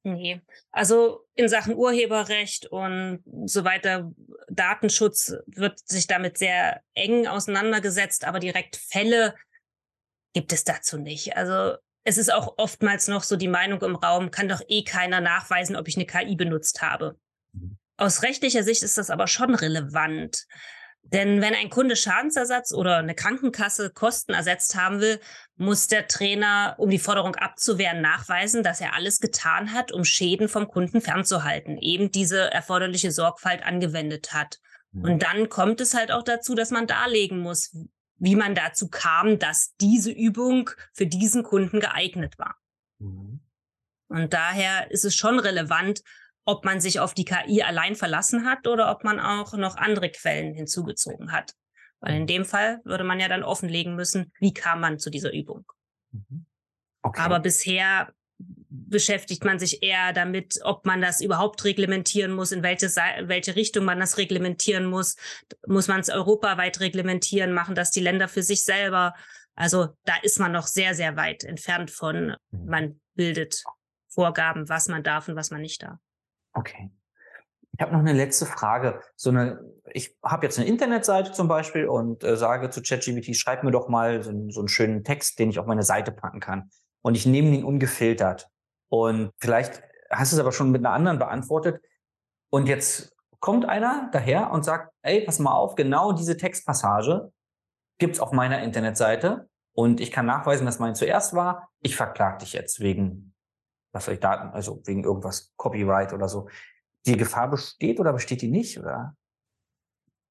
Nee. 0.04 0.40
Also 0.70 1.26
in 1.34 1.48
Sachen 1.48 1.74
Urheberrecht 1.74 2.66
und 2.66 3.22
so 3.44 3.64
weiter, 3.64 4.10
Datenschutz 4.48 5.34
wird 5.46 5.78
sich 5.86 6.06
damit 6.06 6.38
sehr 6.38 6.80
eng 6.94 7.26
auseinandergesetzt, 7.26 8.24
aber 8.24 8.38
direkt 8.38 8.76
Fälle 8.76 9.34
gibt 10.32 10.52
es 10.52 10.64
dazu 10.64 10.98
nicht. 10.98 11.36
Also 11.36 11.76
es 12.08 12.16
ist 12.16 12.32
auch 12.32 12.54
oftmals 12.56 13.06
noch 13.06 13.22
so 13.22 13.36
die 13.36 13.48
Meinung 13.48 13.82
im 13.82 13.94
Raum, 13.94 14.30
kann 14.30 14.48
doch 14.48 14.62
eh 14.66 14.82
keiner 14.82 15.20
nachweisen, 15.20 15.76
ob 15.76 15.88
ich 15.88 15.96
eine 15.96 16.06
KI 16.06 16.36
benutzt 16.36 16.80
habe. 16.80 17.18
Mhm. 17.52 17.76
Aus 17.98 18.22
rechtlicher 18.22 18.62
Sicht 18.62 18.82
ist 18.82 18.96
das 18.96 19.10
aber 19.10 19.26
schon 19.26 19.54
relevant. 19.54 20.46
Denn 21.02 21.42
wenn 21.42 21.54
ein 21.54 21.68
Kunde 21.68 21.96
Schadensersatz 21.96 22.72
oder 22.72 22.96
eine 22.96 23.14
Krankenkasse 23.14 23.90
Kosten 23.90 24.32
ersetzt 24.32 24.74
haben 24.74 25.00
will, 25.00 25.20
muss 25.56 25.86
der 25.86 26.06
Trainer, 26.06 26.76
um 26.78 26.88
die 26.88 26.98
Forderung 26.98 27.34
abzuwehren, 27.34 28.00
nachweisen, 28.00 28.62
dass 28.62 28.80
er 28.80 28.94
alles 28.94 29.20
getan 29.20 29.74
hat, 29.74 29.92
um 29.92 30.04
Schäden 30.04 30.48
vom 30.48 30.66
Kunden 30.66 31.02
fernzuhalten, 31.02 31.76
eben 31.76 32.10
diese 32.10 32.50
erforderliche 32.50 33.12
Sorgfalt 33.12 33.62
angewendet 33.64 34.32
hat. 34.32 34.60
Mhm. 34.92 35.04
Und 35.04 35.22
dann 35.22 35.50
kommt 35.50 35.82
es 35.82 35.92
halt 35.92 36.10
auch 36.10 36.22
dazu, 36.22 36.54
dass 36.54 36.70
man 36.70 36.86
darlegen 36.86 37.38
muss, 37.38 37.74
wie 38.18 38.36
man 38.36 38.54
dazu 38.54 38.88
kam, 38.88 39.38
dass 39.38 39.74
diese 39.76 40.10
Übung 40.10 40.70
für 40.92 41.06
diesen 41.06 41.42
Kunden 41.42 41.80
geeignet 41.80 42.38
war. 42.38 42.56
Mhm. 42.98 43.40
Und 44.08 44.32
daher 44.32 44.90
ist 44.90 45.04
es 45.04 45.14
schon 45.14 45.38
relevant, 45.38 46.02
ob 46.44 46.64
man 46.64 46.80
sich 46.80 46.98
auf 46.98 47.14
die 47.14 47.26
KI 47.26 47.62
allein 47.62 47.94
verlassen 47.94 48.46
hat 48.46 48.66
oder 48.66 48.90
ob 48.90 49.04
man 49.04 49.20
auch 49.20 49.52
noch 49.52 49.76
andere 49.76 50.10
Quellen 50.10 50.54
hinzugezogen 50.54 51.30
hat. 51.30 51.54
Weil 52.00 52.14
in 52.14 52.22
mhm. 52.22 52.28
dem 52.28 52.44
Fall 52.44 52.80
würde 52.84 53.04
man 53.04 53.20
ja 53.20 53.28
dann 53.28 53.42
offenlegen 53.42 53.94
müssen, 53.94 54.32
wie 54.40 54.54
kam 54.54 54.80
man 54.80 54.98
zu 54.98 55.10
dieser 55.10 55.32
Übung. 55.32 55.64
Mhm. 56.12 56.46
Okay. 57.02 57.20
Aber 57.20 57.40
bisher 57.40 58.12
beschäftigt 58.70 59.44
man 59.44 59.58
sich 59.58 59.82
eher 59.82 60.12
damit, 60.12 60.60
ob 60.62 60.84
man 60.84 61.00
das 61.00 61.20
überhaupt 61.20 61.64
reglementieren 61.64 62.32
muss, 62.32 62.52
in 62.52 62.62
welche, 62.62 62.88
welche 62.88 63.56
Richtung 63.56 63.84
man 63.84 64.00
das 64.00 64.18
reglementieren 64.18 64.86
muss. 64.86 65.16
Muss 65.66 65.88
man 65.88 66.00
es 66.00 66.10
europaweit 66.10 66.80
reglementieren, 66.80 67.52
machen 67.52 67.74
das 67.74 67.90
die 67.90 68.00
Länder 68.00 68.28
für 68.28 68.42
sich 68.42 68.64
selber? 68.64 69.14
Also 69.54 69.88
da 70.04 70.14
ist 70.22 70.38
man 70.38 70.52
noch 70.52 70.66
sehr, 70.66 70.94
sehr 70.94 71.16
weit 71.16 71.44
entfernt 71.44 71.90
von, 71.90 72.36
mhm. 72.50 72.66
man 72.66 73.00
bildet 73.14 73.64
Vorgaben, 74.08 74.68
was 74.68 74.88
man 74.88 75.02
darf 75.02 75.28
und 75.28 75.36
was 75.36 75.50
man 75.50 75.60
nicht 75.60 75.82
darf. 75.82 75.98
Okay. 76.52 76.90
Ich 77.72 77.80
habe 77.80 77.92
noch 77.92 78.00
eine 78.00 78.12
letzte 78.12 78.46
Frage. 78.46 79.00
So 79.14 79.30
eine, 79.30 79.60
ich 79.92 80.16
habe 80.24 80.46
jetzt 80.46 80.58
eine 80.58 80.66
Internetseite 80.66 81.32
zum 81.32 81.46
Beispiel 81.46 81.86
und 81.86 82.24
äh, 82.24 82.36
sage 82.36 82.70
zu 82.70 82.82
ChatGPT, 82.82 83.36
schreib 83.36 83.62
mir 83.62 83.70
doch 83.70 83.88
mal 83.88 84.22
so, 84.22 84.32
so 84.50 84.60
einen 84.60 84.68
schönen 84.68 85.04
Text, 85.04 85.38
den 85.38 85.50
ich 85.50 85.58
auf 85.58 85.66
meine 85.66 85.84
Seite 85.84 86.10
packen 86.10 86.40
kann. 86.40 86.70
Und 87.02 87.14
ich 87.14 87.26
nehme 87.26 87.50
den 87.52 87.64
ungefiltert. 87.64 88.48
Und 88.88 89.32
vielleicht 89.38 89.82
hast 90.10 90.32
du 90.32 90.36
es 90.36 90.40
aber 90.40 90.52
schon 90.52 90.70
mit 90.70 90.84
einer 90.84 90.94
anderen 90.94 91.18
beantwortet. 91.18 91.82
Und 92.50 92.68
jetzt 92.68 93.14
kommt 93.40 93.66
einer 93.66 94.08
daher 94.12 94.50
und 94.50 94.64
sagt, 94.64 94.92
ey, 95.02 95.24
pass 95.24 95.38
mal 95.38 95.52
auf, 95.52 95.74
genau 95.74 96.12
diese 96.12 96.36
Textpassage 96.36 97.32
gibt's 97.98 98.20
auf 98.20 98.32
meiner 98.32 98.62
Internetseite. 98.62 99.48
Und 99.72 100.00
ich 100.00 100.10
kann 100.10 100.26
nachweisen, 100.26 100.66
dass 100.66 100.78
mein 100.78 100.94
zuerst 100.94 101.34
war. 101.34 101.70
Ich 101.82 101.94
verklag 101.94 102.40
dich 102.40 102.52
jetzt 102.52 102.80
wegen, 102.80 103.34
was 103.92 104.06
soll 104.06 104.14
ich 104.14 104.20
Daten, 104.20 104.48
also 104.48 104.82
wegen 104.86 105.04
irgendwas, 105.04 105.52
Copyright 105.56 106.12
oder 106.12 106.28
so. 106.28 106.48
Die 107.06 107.16
Gefahr 107.16 107.48
besteht 107.48 108.00
oder 108.00 108.12
besteht 108.12 108.42
die 108.42 108.48
nicht, 108.48 108.78
oder? 108.78 109.16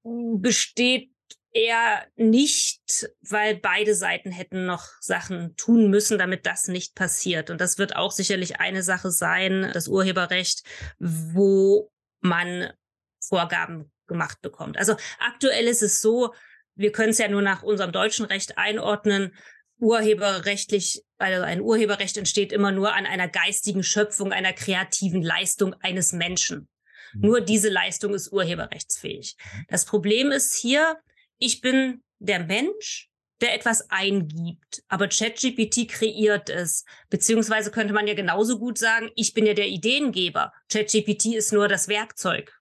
Besteht 0.03 1.11
eher 1.57 2.05
nicht, 2.15 3.09
weil 3.21 3.55
beide 3.55 3.95
Seiten 3.95 4.31
hätten 4.31 4.65
noch 4.65 4.85
Sachen 4.99 5.55
tun 5.55 5.89
müssen, 5.89 6.19
damit 6.19 6.45
das 6.45 6.67
nicht 6.67 6.93
passiert. 6.93 7.49
Und 7.49 7.59
das 7.59 7.77
wird 7.77 7.95
auch 7.95 8.11
sicherlich 8.11 8.59
eine 8.59 8.83
Sache 8.83 9.09
sein, 9.09 9.71
das 9.73 9.87
Urheberrecht, 9.87 10.63
wo 10.99 11.91
man 12.19 12.71
Vorgaben 13.19 13.91
gemacht 14.05 14.41
bekommt. 14.41 14.77
Also 14.77 14.95
aktuell 15.19 15.65
ist 15.65 15.81
es 15.81 15.99
so, 15.99 16.33
wir 16.75 16.91
können 16.91 17.09
es 17.09 17.17
ja 17.17 17.27
nur 17.27 17.41
nach 17.41 17.63
unserem 17.63 17.91
deutschen 17.91 18.25
Recht 18.25 18.57
einordnen. 18.57 19.35
Urheberrechtlich, 19.79 21.03
also 21.17 21.43
ein 21.43 21.61
Urheberrecht 21.61 22.17
entsteht 22.17 22.51
immer 22.51 22.71
nur 22.71 22.93
an 22.93 23.05
einer 23.05 23.27
geistigen 23.27 23.83
Schöpfung, 23.83 24.31
einer 24.31 24.53
kreativen 24.53 25.23
Leistung 25.23 25.75
eines 25.81 26.13
Menschen. 26.13 26.69
Mhm. 27.13 27.21
Nur 27.21 27.41
diese 27.41 27.69
Leistung 27.69 28.13
ist 28.13 28.31
urheberrechtsfähig. 28.31 29.35
Mhm. 29.37 29.65
Das 29.69 29.85
Problem 29.85 30.31
ist 30.31 30.55
hier, 30.55 30.97
ich 31.37 31.61
bin 31.61 32.03
der 32.19 32.43
Mensch, 32.43 33.09
der 33.41 33.53
etwas 33.53 33.89
eingibt, 33.89 34.83
aber 34.87 35.07
ChatGPT 35.07 35.87
kreiert 35.87 36.49
es. 36.49 36.85
Beziehungsweise 37.09 37.71
könnte 37.71 37.93
man 37.93 38.07
ja 38.07 38.15
genauso 38.15 38.57
gut 38.57 38.77
sagen, 38.77 39.11
ich 39.15 39.33
bin 39.33 39.45
ja 39.45 39.53
der 39.53 39.67
Ideengeber. 39.67 40.53
ChatGPT 40.71 41.35
ist 41.35 41.53
nur 41.53 41.67
das 41.67 41.87
Werkzeug. 41.87 42.51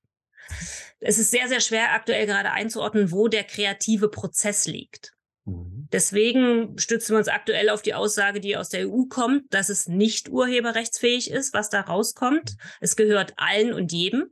Es 1.01 1.19
ist 1.19 1.31
sehr, 1.31 1.49
sehr 1.49 1.61
schwer 1.61 1.93
aktuell 1.93 2.27
gerade 2.27 2.53
einzuordnen, 2.53 3.11
wo 3.11 3.29
der 3.29 3.45
kreative 3.45 4.09
Prozess 4.09 4.67
liegt. 4.67 5.13
Mhm. 5.45 5.89
Deswegen 5.93 6.79
stützen 6.79 7.13
wir 7.13 7.19
uns 7.19 7.29
aktuell 7.29 7.71
auf 7.71 7.83
die 7.83 7.95
Aussage, 7.95 8.41
die 8.41 8.57
aus 8.57 8.69
der 8.69 8.89
EU 8.89 9.05
kommt, 9.09 9.53
dass 9.55 9.69
es 9.69 9.89
nicht 9.89 10.29
urheberrechtsfähig 10.29 11.31
ist, 11.31 11.55
was 11.55 11.71
da 11.71 11.81
rauskommt. 11.81 12.53
Mhm. 12.53 12.69
Es 12.81 12.97
gehört 12.97 13.35
allen 13.37 13.73
und 13.73 13.93
jedem. 13.93 14.31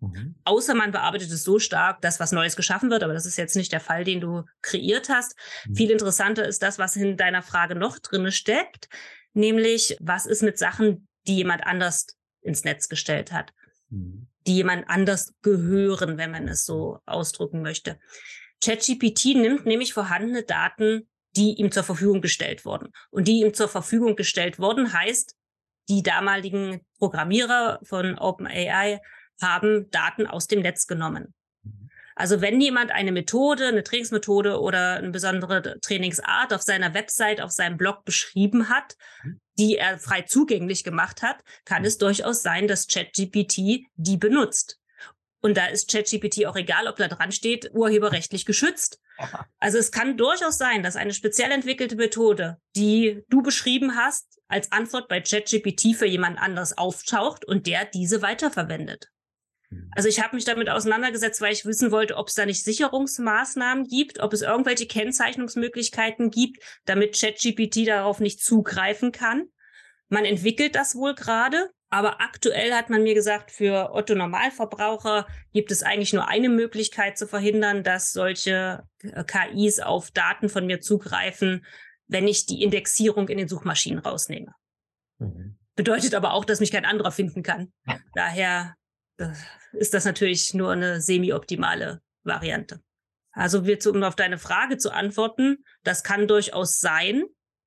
Mhm. 0.00 0.36
Außer 0.44 0.74
man 0.74 0.92
bearbeitet 0.92 1.30
es 1.30 1.42
so 1.42 1.58
stark, 1.58 2.00
dass 2.02 2.20
was 2.20 2.32
Neues 2.32 2.56
geschaffen 2.56 2.90
wird, 2.90 3.02
aber 3.02 3.14
das 3.14 3.26
ist 3.26 3.36
jetzt 3.36 3.56
nicht 3.56 3.72
der 3.72 3.80
Fall, 3.80 4.04
den 4.04 4.20
du 4.20 4.44
kreiert 4.62 5.08
hast. 5.08 5.36
Mhm. 5.66 5.74
Viel 5.74 5.90
interessanter 5.90 6.46
ist 6.46 6.62
das, 6.62 6.78
was 6.78 6.96
in 6.96 7.16
deiner 7.16 7.42
Frage 7.42 7.74
noch 7.74 7.98
drinne 7.98 8.32
steckt, 8.32 8.88
nämlich 9.32 9.96
was 10.00 10.26
ist 10.26 10.42
mit 10.42 10.58
Sachen, 10.58 11.08
die 11.26 11.36
jemand 11.36 11.66
anders 11.66 12.06
ins 12.40 12.64
Netz 12.64 12.88
gestellt 12.88 13.32
hat, 13.32 13.52
mhm. 13.90 14.28
die 14.46 14.54
jemand 14.54 14.88
anders 14.88 15.34
gehören, 15.42 16.16
wenn 16.16 16.30
man 16.30 16.46
es 16.48 16.64
so 16.64 17.00
ausdrücken 17.06 17.62
möchte. 17.62 17.98
ChatGPT 18.62 19.36
nimmt 19.36 19.66
nämlich 19.66 19.92
vorhandene 19.92 20.42
Daten, 20.42 21.08
die 21.36 21.54
ihm 21.54 21.70
zur 21.70 21.84
Verfügung 21.84 22.20
gestellt 22.20 22.64
wurden. 22.64 22.92
Und 23.10 23.28
die 23.28 23.40
ihm 23.40 23.54
zur 23.54 23.68
Verfügung 23.68 24.16
gestellt 24.16 24.58
wurden, 24.58 24.92
heißt, 24.92 25.36
die 25.88 26.02
damaligen 26.02 26.80
Programmierer 26.98 27.80
von 27.82 28.18
OpenAI 28.18 29.00
haben 29.40 29.90
Daten 29.90 30.26
aus 30.26 30.46
dem 30.46 30.60
Netz 30.60 30.86
genommen. 30.86 31.34
Mhm. 31.62 31.90
Also 32.14 32.40
wenn 32.40 32.60
jemand 32.60 32.90
eine 32.90 33.12
Methode, 33.12 33.68
eine 33.68 33.84
Trainingsmethode 33.84 34.60
oder 34.60 34.96
eine 34.96 35.10
besondere 35.10 35.78
Trainingsart 35.80 36.52
auf 36.52 36.62
seiner 36.62 36.94
Website, 36.94 37.40
auf 37.40 37.52
seinem 37.52 37.76
Blog 37.76 38.04
beschrieben 38.04 38.68
hat, 38.68 38.96
mhm. 39.22 39.40
die 39.58 39.76
er 39.76 39.98
frei 39.98 40.22
zugänglich 40.22 40.84
gemacht 40.84 41.22
hat, 41.22 41.38
kann 41.64 41.82
mhm. 41.82 41.88
es 41.88 41.98
durchaus 41.98 42.42
sein, 42.42 42.68
dass 42.68 42.88
ChatGPT 42.88 43.86
die 43.96 44.16
benutzt. 44.16 44.80
Und 45.40 45.56
da 45.56 45.66
ist 45.66 45.90
ChatGPT 45.90 46.46
auch 46.46 46.56
egal, 46.56 46.88
ob 46.88 46.96
da 46.96 47.06
dran 47.06 47.30
steht, 47.30 47.70
urheberrechtlich 47.72 48.44
geschützt. 48.44 49.00
Also 49.58 49.78
es 49.78 49.92
kann 49.92 50.16
durchaus 50.16 50.58
sein, 50.58 50.82
dass 50.82 50.96
eine 50.96 51.14
speziell 51.14 51.50
entwickelte 51.50 51.96
Methode, 51.96 52.58
die 52.76 53.22
du 53.28 53.42
beschrieben 53.42 53.96
hast, 53.96 54.38
als 54.48 54.72
Antwort 54.72 55.08
bei 55.08 55.20
ChatGPT 55.20 55.94
für 55.96 56.06
jemand 56.06 56.38
anders 56.38 56.76
auftaucht 56.76 57.44
und 57.44 57.66
der 57.66 57.84
diese 57.84 58.22
weiterverwendet. 58.22 59.08
Mhm. 59.70 59.90
Also 59.94 60.08
ich 60.08 60.22
habe 60.22 60.36
mich 60.36 60.44
damit 60.44 60.68
auseinandergesetzt, 60.68 61.40
weil 61.40 61.52
ich 61.52 61.64
wissen 61.64 61.90
wollte, 61.90 62.16
ob 62.16 62.28
es 62.28 62.34
da 62.34 62.46
nicht 62.46 62.64
Sicherungsmaßnahmen 62.64 63.86
gibt, 63.86 64.20
ob 64.20 64.32
es 64.32 64.42
irgendwelche 64.42 64.86
Kennzeichnungsmöglichkeiten 64.86 66.30
gibt, 66.30 66.62
damit 66.84 67.18
ChatGPT 67.18 67.86
darauf 67.86 68.20
nicht 68.20 68.42
zugreifen 68.42 69.12
kann. 69.12 69.48
Man 70.08 70.24
entwickelt 70.24 70.74
das 70.74 70.94
wohl 70.94 71.14
gerade, 71.14 71.70
aber 71.90 72.20
aktuell 72.20 72.74
hat 72.74 72.90
man 72.90 73.02
mir 73.02 73.14
gesagt, 73.14 73.50
für 73.50 73.90
Otto 73.92 74.14
Normalverbraucher 74.14 75.26
gibt 75.52 75.70
es 75.70 75.82
eigentlich 75.82 76.12
nur 76.12 76.28
eine 76.28 76.48
Möglichkeit 76.48 77.16
zu 77.16 77.26
verhindern, 77.26 77.82
dass 77.82 78.12
solche 78.12 78.84
äh, 79.02 79.24
KIs 79.24 79.80
auf 79.80 80.10
Daten 80.10 80.48
von 80.48 80.66
mir 80.66 80.80
zugreifen, 80.80 81.64
wenn 82.06 82.28
ich 82.28 82.46
die 82.46 82.62
Indexierung 82.62 83.28
in 83.28 83.38
den 83.38 83.48
Suchmaschinen 83.48 83.98
rausnehme. 83.98 84.52
Mhm. 85.18 85.58
Bedeutet 85.76 86.14
aber 86.14 86.32
auch, 86.32 86.44
dass 86.44 86.60
mich 86.60 86.72
kein 86.72 86.84
anderer 86.84 87.12
finden 87.12 87.42
kann. 87.42 87.72
Daher 88.14 88.74
ist 89.72 89.94
das 89.94 90.04
natürlich 90.04 90.54
nur 90.54 90.72
eine 90.72 91.00
semi-optimale 91.00 92.00
Variante. 92.24 92.80
Also 93.32 93.66
wir, 93.66 93.78
um 93.86 94.02
auf 94.02 94.16
deine 94.16 94.38
Frage 94.38 94.78
zu 94.78 94.92
antworten, 94.92 95.64
das 95.84 96.02
kann 96.02 96.26
durchaus 96.26 96.80
sein. 96.80 97.24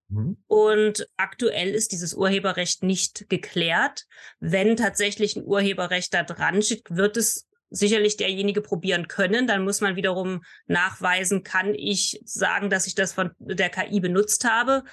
Mhm. 0.10 0.44
Und 0.48 1.08
aktuell 1.18 1.74
ist 1.74 1.92
dieses 1.92 2.14
Urheberrecht 2.14 2.84
nicht 2.84 3.30
geklärt. 3.30 4.06
Wenn 4.40 4.76
tatsächlich 4.76 5.36
ein 5.36 5.46
Urheberrecht 5.46 6.14
da 6.14 6.24
dran 6.24 6.62
steht, 6.62 6.84
wird 6.90 7.16
es 7.18 7.48
sicherlich 7.72 8.18
derjenige 8.18 8.62
probieren 8.62 9.08
können. 9.08 9.48
Dann 9.48 9.64
muss 9.64 9.82
man 9.82 9.96
wiederum 9.96 10.44
nachweisen, 10.68 11.44
kann 11.44 11.74
ich 11.74 12.22
sagen, 12.26 12.70
dass 12.70 12.86
ich 12.86 12.96
das 12.96 13.14
von 13.14 13.32
der 13.40 13.70
KI 13.70 14.00
benutzt 14.00 14.46
habe. 14.46 14.84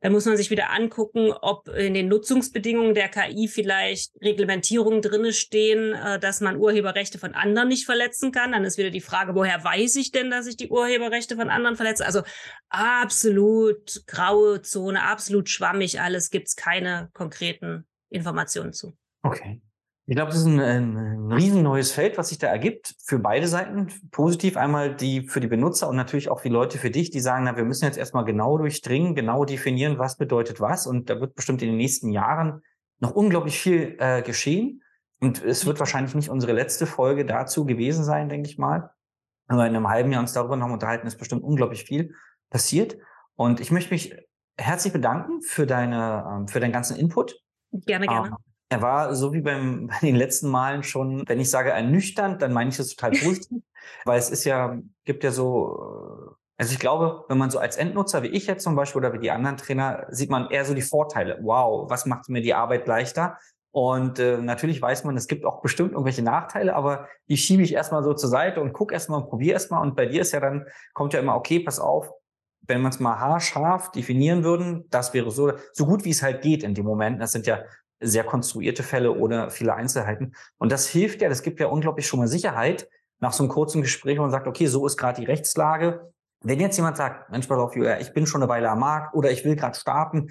Dann 0.00 0.12
muss 0.12 0.24
man 0.24 0.36
sich 0.36 0.50
wieder 0.50 0.70
angucken, 0.70 1.30
ob 1.30 1.68
in 1.68 1.94
den 1.94 2.08
Nutzungsbedingungen 2.08 2.94
der 2.94 3.08
KI 3.08 3.46
vielleicht 3.46 4.12
Reglementierungen 4.20 5.00
drinne 5.00 5.32
stehen, 5.32 5.92
äh, 5.92 6.18
dass 6.18 6.40
man 6.40 6.56
Urheberrechte 6.56 7.18
von 7.18 7.34
anderen 7.34 7.68
nicht 7.68 7.84
verletzen 7.84 8.32
kann. 8.32 8.52
Dann 8.52 8.64
ist 8.64 8.78
wieder 8.78 8.90
die 8.90 9.00
Frage, 9.00 9.36
woher 9.36 9.62
weiß 9.62 9.94
ich 9.96 10.10
denn, 10.10 10.30
dass 10.30 10.48
ich 10.48 10.56
die 10.56 10.70
Urheberrechte 10.70 11.36
von 11.36 11.50
anderen 11.50 11.76
verletze? 11.76 12.04
Also 12.04 12.22
absolut 12.68 14.02
graue 14.08 14.62
Zone, 14.62 15.02
absolut 15.04 15.48
schwammig 15.48 16.00
alles, 16.00 16.30
gibt's 16.30 16.56
keine 16.56 17.10
konkreten 17.12 17.86
Informationen 18.08 18.72
zu. 18.72 18.96
Okay. 19.22 19.60
Ich 20.12 20.16
glaube, 20.16 20.30
das 20.30 20.40
ist 20.40 20.46
ein, 20.46 20.60
ein, 20.60 21.32
riesen 21.32 21.62
neues 21.62 21.90
Feld, 21.90 22.18
was 22.18 22.28
sich 22.28 22.36
da 22.36 22.48
ergibt 22.48 22.96
für 23.02 23.18
beide 23.18 23.48
Seiten. 23.48 23.88
Positiv 24.10 24.58
einmal 24.58 24.94
die 24.94 25.26
für 25.26 25.40
die 25.40 25.46
Benutzer 25.46 25.88
und 25.88 25.96
natürlich 25.96 26.28
auch 26.28 26.42
die 26.42 26.50
Leute 26.50 26.76
für 26.76 26.90
dich, 26.90 27.08
die 27.08 27.20
sagen, 27.20 27.44
na, 27.44 27.56
wir 27.56 27.64
müssen 27.64 27.86
jetzt 27.86 27.96
erstmal 27.96 28.26
genau 28.26 28.58
durchdringen, 28.58 29.14
genau 29.14 29.46
definieren, 29.46 29.98
was 29.98 30.18
bedeutet 30.18 30.60
was. 30.60 30.86
Und 30.86 31.08
da 31.08 31.18
wird 31.18 31.34
bestimmt 31.34 31.62
in 31.62 31.68
den 31.68 31.78
nächsten 31.78 32.10
Jahren 32.10 32.60
noch 33.00 33.12
unglaublich 33.12 33.58
viel 33.58 33.96
äh, 34.00 34.20
geschehen. 34.20 34.82
Und 35.18 35.42
es 35.42 35.64
wird 35.64 35.78
wahrscheinlich 35.78 36.14
nicht 36.14 36.28
unsere 36.28 36.52
letzte 36.52 36.84
Folge 36.84 37.24
dazu 37.24 37.64
gewesen 37.64 38.04
sein, 38.04 38.28
denke 38.28 38.50
ich 38.50 38.58
mal. 38.58 38.90
Aber 39.48 39.66
in 39.66 39.74
einem 39.74 39.88
halben 39.88 40.12
Jahr 40.12 40.20
uns 40.20 40.34
darüber 40.34 40.56
noch 40.56 40.68
unterhalten, 40.68 41.06
ist 41.06 41.16
bestimmt 41.16 41.42
unglaublich 41.42 41.84
viel 41.84 42.14
passiert. 42.50 42.98
Und 43.34 43.60
ich 43.60 43.70
möchte 43.70 43.94
mich 43.94 44.14
herzlich 44.58 44.92
bedanken 44.92 45.40
für 45.40 45.66
deine, 45.66 46.22
ähm, 46.30 46.48
für 46.48 46.60
deinen 46.60 46.72
ganzen 46.72 46.98
Input. 46.98 47.34
Gerne, 47.86 48.06
gerne. 48.06 48.28
Ähm, 48.28 48.51
Er 48.72 48.80
war 48.80 49.14
so 49.14 49.34
wie 49.34 49.42
beim, 49.42 49.86
bei 49.88 49.98
den 50.00 50.16
letzten 50.16 50.48
Malen 50.48 50.82
schon, 50.82 51.24
wenn 51.28 51.38
ich 51.38 51.50
sage 51.50 51.70
ernüchternd, 51.70 52.40
dann 52.40 52.54
meine 52.54 52.70
ich 52.70 52.78
das 52.78 52.88
total 52.88 53.10
positiv, 53.10 53.62
weil 54.06 54.18
es 54.18 54.30
ist 54.30 54.44
ja, 54.44 54.78
gibt 55.04 55.24
ja 55.24 55.30
so, 55.30 56.36
also 56.56 56.72
ich 56.72 56.78
glaube, 56.78 57.26
wenn 57.28 57.36
man 57.36 57.50
so 57.50 57.58
als 57.58 57.76
Endnutzer 57.76 58.22
wie 58.22 58.28
ich 58.28 58.46
jetzt 58.46 58.64
zum 58.64 58.74
Beispiel 58.74 59.00
oder 59.00 59.12
wie 59.12 59.18
die 59.18 59.30
anderen 59.30 59.58
Trainer, 59.58 60.06
sieht 60.08 60.30
man 60.30 60.48
eher 60.48 60.64
so 60.64 60.72
die 60.72 60.80
Vorteile. 60.80 61.38
Wow, 61.42 61.90
was 61.90 62.06
macht 62.06 62.30
mir 62.30 62.40
die 62.40 62.54
Arbeit 62.54 62.86
leichter? 62.86 63.36
Und 63.72 64.18
äh, 64.18 64.38
natürlich 64.38 64.80
weiß 64.80 65.04
man, 65.04 65.16
es 65.18 65.28
gibt 65.28 65.44
auch 65.44 65.60
bestimmt 65.60 65.92
irgendwelche 65.92 66.22
Nachteile, 66.22 66.74
aber 66.74 67.08
die 67.28 67.36
schiebe 67.36 67.62
ich 67.62 67.74
erstmal 67.74 68.02
so 68.02 68.14
zur 68.14 68.30
Seite 68.30 68.62
und 68.62 68.72
gucke 68.72 68.94
erstmal 68.94 69.20
und 69.20 69.28
probiere 69.28 69.54
erstmal. 69.54 69.82
Und 69.82 69.96
bei 69.96 70.06
dir 70.06 70.22
ist 70.22 70.32
ja 70.32 70.40
dann, 70.40 70.66
kommt 70.94 71.12
ja 71.12 71.20
immer, 71.20 71.36
okay, 71.36 71.60
pass 71.60 71.78
auf, 71.78 72.10
wenn 72.66 72.80
man 72.80 72.92
es 72.92 73.00
mal 73.00 73.18
haarscharf 73.18 73.90
definieren 73.90 74.44
würden, 74.44 74.86
das 74.90 75.12
wäre 75.12 75.30
so, 75.30 75.52
so 75.72 75.86
gut 75.86 76.04
wie 76.04 76.10
es 76.10 76.22
halt 76.22 76.42
geht 76.42 76.62
in 76.62 76.74
dem 76.74 76.84
Moment. 76.84 77.20
Das 77.20 77.32
sind 77.32 77.46
ja 77.46 77.62
sehr 78.02 78.24
konstruierte 78.24 78.82
Fälle 78.82 79.12
oder 79.12 79.50
viele 79.50 79.74
Einzelheiten. 79.74 80.34
Und 80.58 80.72
das 80.72 80.88
hilft 80.88 81.22
ja, 81.22 81.28
das 81.28 81.42
gibt 81.42 81.60
ja 81.60 81.66
unglaublich 81.68 82.06
schon 82.06 82.20
mal 82.20 82.28
Sicherheit 82.28 82.88
nach 83.20 83.32
so 83.32 83.42
einem 83.42 83.50
kurzen 83.50 83.82
Gespräch, 83.82 84.18
wo 84.18 84.22
man 84.22 84.30
sagt, 84.30 84.46
okay, 84.46 84.66
so 84.66 84.86
ist 84.86 84.96
gerade 84.96 85.20
die 85.20 85.26
Rechtslage. 85.26 86.12
Wenn 86.40 86.58
jetzt 86.58 86.76
jemand 86.76 86.96
sagt, 86.96 87.30
Mensch, 87.30 87.46
pass 87.46 87.58
auf, 87.58 87.76
ich 87.76 88.12
bin 88.12 88.26
schon 88.26 88.42
eine 88.42 88.48
Weile 88.48 88.68
am 88.68 88.80
Markt 88.80 89.14
oder 89.14 89.30
ich 89.30 89.44
will 89.44 89.54
gerade 89.54 89.78
starten, 89.78 90.30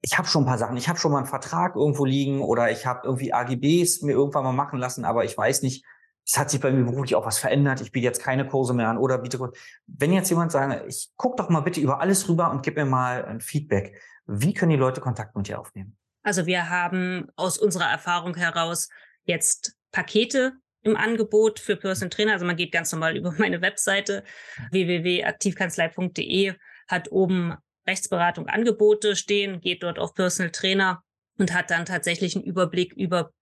ich 0.00 0.18
habe 0.18 0.26
schon 0.26 0.42
ein 0.42 0.46
paar 0.46 0.58
Sachen, 0.58 0.76
ich 0.76 0.88
habe 0.88 0.98
schon 0.98 1.12
mal 1.12 1.18
einen 1.18 1.26
Vertrag 1.26 1.76
irgendwo 1.76 2.04
liegen 2.04 2.40
oder 2.40 2.70
ich 2.70 2.86
habe 2.86 3.02
irgendwie 3.04 3.32
AGBs 3.32 4.02
mir 4.02 4.12
irgendwann 4.12 4.44
mal 4.44 4.52
machen 4.52 4.78
lassen, 4.78 5.04
aber 5.04 5.24
ich 5.24 5.36
weiß 5.36 5.62
nicht, 5.62 5.84
es 6.26 6.38
hat 6.38 6.50
sich 6.50 6.60
bei 6.60 6.70
mir 6.72 6.84
beruflich 6.84 7.14
auch 7.14 7.26
was 7.26 7.38
verändert, 7.38 7.80
ich 7.80 7.92
biete 7.92 8.04
jetzt 8.04 8.22
keine 8.22 8.46
Kurse 8.46 8.74
mehr 8.74 8.88
an 8.88 8.98
oder 8.98 9.18
biete 9.18 9.38
Kurse. 9.38 9.52
Wenn 9.86 10.12
jetzt 10.12 10.30
jemand 10.30 10.52
sagt, 10.52 10.86
ich 10.88 11.10
guck 11.16 11.36
doch 11.36 11.48
mal 11.50 11.60
bitte 11.60 11.80
über 11.80 12.00
alles 12.00 12.28
rüber 12.28 12.50
und 12.50 12.62
gib 12.62 12.76
mir 12.76 12.84
mal 12.84 13.24
ein 13.24 13.40
Feedback, 13.40 14.00
wie 14.26 14.54
können 14.54 14.70
die 14.70 14.76
Leute 14.76 15.00
Kontakt 15.00 15.36
mit 15.36 15.48
dir 15.48 15.60
aufnehmen? 15.60 15.96
Also 16.22 16.46
wir 16.46 16.70
haben 16.70 17.28
aus 17.36 17.58
unserer 17.58 17.90
Erfahrung 17.90 18.36
heraus 18.36 18.88
jetzt 19.24 19.74
Pakete 19.90 20.52
im 20.82 20.96
Angebot 20.96 21.60
für 21.60 21.76
Personal 21.76 22.10
Trainer. 22.10 22.32
Also 22.32 22.44
man 22.44 22.56
geht 22.56 22.72
ganz 22.72 22.92
normal 22.92 23.16
über 23.18 23.32
meine 23.32 23.60
Webseite 23.60 24.24
www.aktivkanzlei.de, 24.70 26.54
hat 26.88 27.10
oben 27.10 27.54
Rechtsberatung 27.86 28.48
Angebote 28.48 29.16
stehen, 29.16 29.60
geht 29.60 29.82
dort 29.82 29.98
auf 29.98 30.14
Personal 30.14 30.52
Trainer 30.52 31.02
und 31.38 31.52
hat 31.52 31.70
dann 31.70 31.84
tatsächlich 31.84 32.36
einen 32.36 32.44
Überblick 32.44 32.92
über 32.92 33.32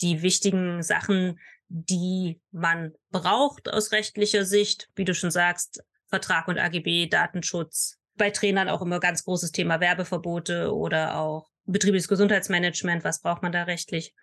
die 0.00 0.22
wichtigen 0.22 0.82
Sachen, 0.82 1.38
die 1.68 2.40
man 2.50 2.92
braucht 3.10 3.72
aus 3.72 3.92
rechtlicher 3.92 4.44
Sicht. 4.44 4.88
Wie 4.94 5.04
du 5.04 5.14
schon 5.14 5.30
sagst, 5.30 5.82
Vertrag 6.08 6.48
und 6.48 6.58
AGB, 6.58 7.06
Datenschutz. 7.06 7.98
Bei 8.16 8.30
Trainern 8.30 8.68
auch 8.68 8.82
immer 8.82 9.00
ganz 9.00 9.24
großes 9.24 9.52
Thema 9.52 9.80
Werbeverbote 9.80 10.74
oder 10.74 11.18
auch 11.18 11.51
betriebliches 11.64 12.08
Gesundheitsmanagement, 12.08 13.04
was 13.04 13.20
braucht 13.20 13.42
man 13.42 13.52
da 13.52 13.64
rechtlich? 13.64 14.14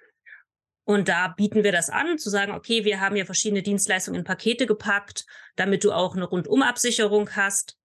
Und 0.84 1.08
da 1.08 1.28
bieten 1.28 1.64
wir 1.64 1.72
das 1.72 1.90
an, 1.90 2.18
zu 2.18 2.30
sagen, 2.30 2.52
okay, 2.52 2.84
wir 2.84 3.00
haben 3.00 3.16
ja 3.16 3.26
verschiedene 3.26 3.62
Dienstleistungen 3.62 4.20
in 4.20 4.26
Pakete 4.26 4.66
gepackt, 4.66 5.26
damit 5.56 5.84
du 5.84 5.92
auch 5.92 6.16
eine 6.16 6.26
Rundumabsicherung 6.26 7.36
hast. 7.36 7.78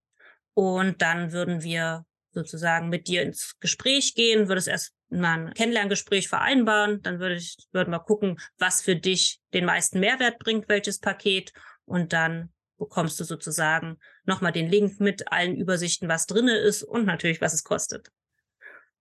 Und 0.54 1.02
dann 1.02 1.32
würden 1.32 1.62
wir 1.62 2.06
sozusagen 2.32 2.88
mit 2.88 3.06
dir 3.06 3.22
ins 3.22 3.56
Gespräch 3.60 4.14
gehen, 4.14 4.48
würde 4.48 4.58
es 4.58 4.66
erst 4.66 4.94
mal 5.10 5.48
ein 5.48 5.54
Kennenlerngespräch 5.54 6.28
vereinbaren, 6.28 7.02
dann 7.02 7.20
würde 7.20 7.36
ich, 7.36 7.56
würden 7.72 7.90
wir 7.90 8.00
gucken, 8.00 8.40
was 8.58 8.80
für 8.80 8.96
dich 8.96 9.38
den 9.52 9.64
meisten 9.64 10.00
Mehrwert 10.00 10.38
bringt, 10.38 10.68
welches 10.68 10.98
Paket. 10.98 11.52
Und 11.84 12.12
dann 12.12 12.52
bekommst 12.78 13.20
du 13.20 13.24
sozusagen 13.24 13.98
nochmal 14.24 14.52
den 14.52 14.68
Link 14.68 14.98
mit 15.00 15.30
allen 15.30 15.56
Übersichten, 15.56 16.08
was 16.08 16.26
drinne 16.26 16.56
ist 16.56 16.82
und 16.82 17.04
natürlich, 17.04 17.40
was 17.40 17.54
es 17.54 17.64
kostet. 17.64 18.08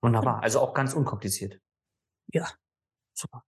Wunderbar. 0.04 0.44
Also 0.44 0.60
auch 0.60 0.74
ganz 0.74 0.94
unkompliziert. 0.94 1.60
Ja. 2.34 2.48
Super. 3.13 3.44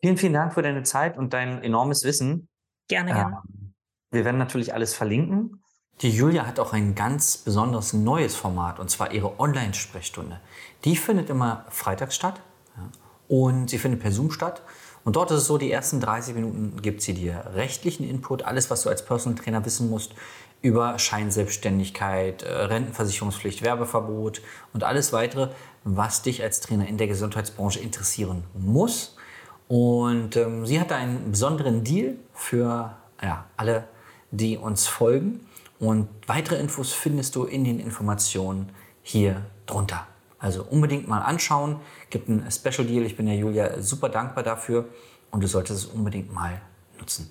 Vielen, 0.00 0.16
vielen 0.16 0.32
Dank 0.32 0.54
für 0.54 0.62
deine 0.62 0.84
Zeit 0.84 1.18
und 1.18 1.32
dein 1.32 1.62
enormes 1.62 2.04
Wissen. 2.04 2.48
Gerne, 2.88 3.12
gerne. 3.12 3.42
Ähm, 3.48 3.74
wir 4.12 4.24
werden 4.24 4.38
natürlich 4.38 4.72
alles 4.72 4.94
verlinken. 4.94 5.62
Die 6.00 6.10
Julia 6.10 6.46
hat 6.46 6.60
auch 6.60 6.72
ein 6.72 6.94
ganz 6.94 7.38
besonderes 7.38 7.92
neues 7.92 8.36
Format 8.36 8.78
und 8.78 8.88
zwar 8.88 9.12
ihre 9.12 9.40
Online-Sprechstunde. 9.40 10.40
Die 10.84 10.96
findet 10.96 11.28
immer 11.28 11.66
freitags 11.70 12.14
statt 12.14 12.40
ja, 12.76 12.88
und 13.28 13.68
sie 13.68 13.78
findet 13.78 14.00
per 14.00 14.12
Zoom 14.12 14.30
statt. 14.30 14.62
Und 15.04 15.16
dort 15.16 15.32
ist 15.32 15.38
es 15.38 15.46
so, 15.46 15.58
die 15.58 15.72
ersten 15.72 16.00
30 16.00 16.36
Minuten 16.36 16.80
gibt 16.80 17.02
sie 17.02 17.14
dir 17.14 17.50
rechtlichen 17.54 18.08
Input, 18.08 18.44
alles, 18.44 18.70
was 18.70 18.82
du 18.82 18.88
als 18.88 19.04
Personal 19.04 19.36
Trainer 19.42 19.64
wissen 19.64 19.90
musst 19.90 20.14
über 20.62 20.98
Scheinselbstständigkeit, 20.98 22.44
äh, 22.44 22.52
Rentenversicherungspflicht, 22.52 23.62
Werbeverbot 23.62 24.40
und 24.72 24.84
alles 24.84 25.12
weitere, 25.12 25.50
was 25.84 26.22
dich 26.22 26.42
als 26.42 26.60
Trainer 26.60 26.86
in 26.86 26.96
der 26.96 27.08
Gesundheitsbranche 27.08 27.80
interessieren 27.80 28.44
muss. 28.54 29.16
Und 29.68 30.36
ähm, 30.36 30.64
sie 30.64 30.80
hat 30.80 30.92
einen 30.92 31.32
besonderen 31.32 31.82
Deal 31.82 32.16
für 32.32 32.96
ja, 33.20 33.46
alle, 33.56 33.88
die 34.30 34.56
uns 34.56 34.86
folgen. 34.86 35.40
Und 35.80 36.08
weitere 36.26 36.56
Infos 36.56 36.92
findest 36.92 37.34
du 37.34 37.44
in 37.44 37.64
den 37.64 37.80
Informationen 37.80 38.70
hier 39.02 39.42
drunter. 39.66 40.06
Also 40.38 40.64
unbedingt 40.64 41.08
mal 41.08 41.20
anschauen. 41.20 41.80
Gibt 42.10 42.28
einen 42.28 42.48
Special 42.50 42.86
Deal. 42.86 43.04
Ich 43.04 43.16
bin 43.16 43.26
der 43.26 43.36
Julia 43.36 43.80
super 43.80 44.08
dankbar 44.08 44.44
dafür 44.44 44.88
und 45.30 45.42
du 45.42 45.48
solltest 45.48 45.84
es 45.84 45.86
unbedingt 45.86 46.32
mal 46.32 46.60
nutzen. 46.98 47.30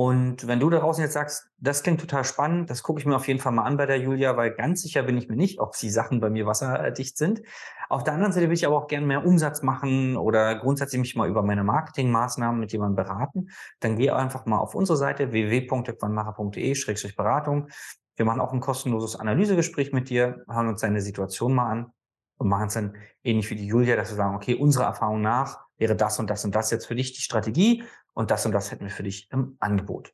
Und 0.00 0.46
wenn 0.46 0.60
du 0.60 0.70
da 0.70 0.78
draußen 0.78 1.02
jetzt 1.02 1.14
sagst, 1.14 1.50
das 1.58 1.82
klingt 1.82 2.00
total 2.00 2.22
spannend, 2.22 2.70
das 2.70 2.84
gucke 2.84 3.00
ich 3.00 3.06
mir 3.06 3.16
auf 3.16 3.26
jeden 3.26 3.40
Fall 3.40 3.50
mal 3.50 3.64
an 3.64 3.76
bei 3.76 3.84
der 3.84 3.98
Julia, 3.98 4.36
weil 4.36 4.52
ganz 4.52 4.82
sicher 4.82 5.02
bin 5.02 5.18
ich 5.18 5.28
mir 5.28 5.34
nicht, 5.34 5.58
ob 5.58 5.76
die 5.76 5.90
Sachen 5.90 6.20
bei 6.20 6.30
mir 6.30 6.46
wasserdicht 6.46 7.18
sind. 7.18 7.42
Auf 7.88 8.04
der 8.04 8.14
anderen 8.14 8.32
Seite 8.32 8.46
will 8.46 8.54
ich 8.54 8.64
aber 8.64 8.78
auch 8.78 8.86
gerne 8.86 9.04
mehr 9.04 9.26
Umsatz 9.26 9.62
machen 9.62 10.16
oder 10.16 10.54
grundsätzlich 10.54 11.00
mich 11.00 11.16
mal 11.16 11.28
über 11.28 11.42
meine 11.42 11.64
Marketingmaßnahmen 11.64 12.60
mit 12.60 12.70
jemandem 12.70 12.94
beraten. 12.94 13.48
Dann 13.80 13.96
geh 13.96 14.10
einfach 14.10 14.46
mal 14.46 14.58
auf 14.58 14.76
unsere 14.76 14.96
Seite 14.96 15.32
www.wannmacher.de-beratung. 15.32 17.66
Wir 18.14 18.24
machen 18.24 18.40
auch 18.40 18.52
ein 18.52 18.60
kostenloses 18.60 19.16
Analysegespräch 19.16 19.92
mit 19.92 20.10
dir, 20.10 20.44
hören 20.48 20.68
uns 20.68 20.80
deine 20.80 21.00
Situation 21.00 21.56
mal 21.56 21.72
an 21.72 21.92
und 22.36 22.46
machen 22.46 22.68
es 22.68 22.74
dann 22.74 22.94
ähnlich 23.24 23.50
wie 23.50 23.56
die 23.56 23.66
Julia, 23.66 23.96
dass 23.96 24.10
wir 24.10 24.16
sagen, 24.16 24.36
okay, 24.36 24.54
unserer 24.54 24.84
Erfahrung 24.84 25.22
nach 25.22 25.58
wäre 25.76 25.96
das 25.96 26.20
und 26.20 26.30
das 26.30 26.44
und 26.44 26.54
das 26.54 26.70
jetzt 26.70 26.86
für 26.86 26.94
dich 26.94 27.14
die 27.14 27.22
Strategie 27.22 27.82
und 28.18 28.32
das 28.32 28.44
und 28.44 28.50
das 28.50 28.72
hätten 28.72 28.84
wir 28.84 28.90
für 28.90 29.04
dich 29.04 29.30
im 29.30 29.56
Angebot. 29.60 30.12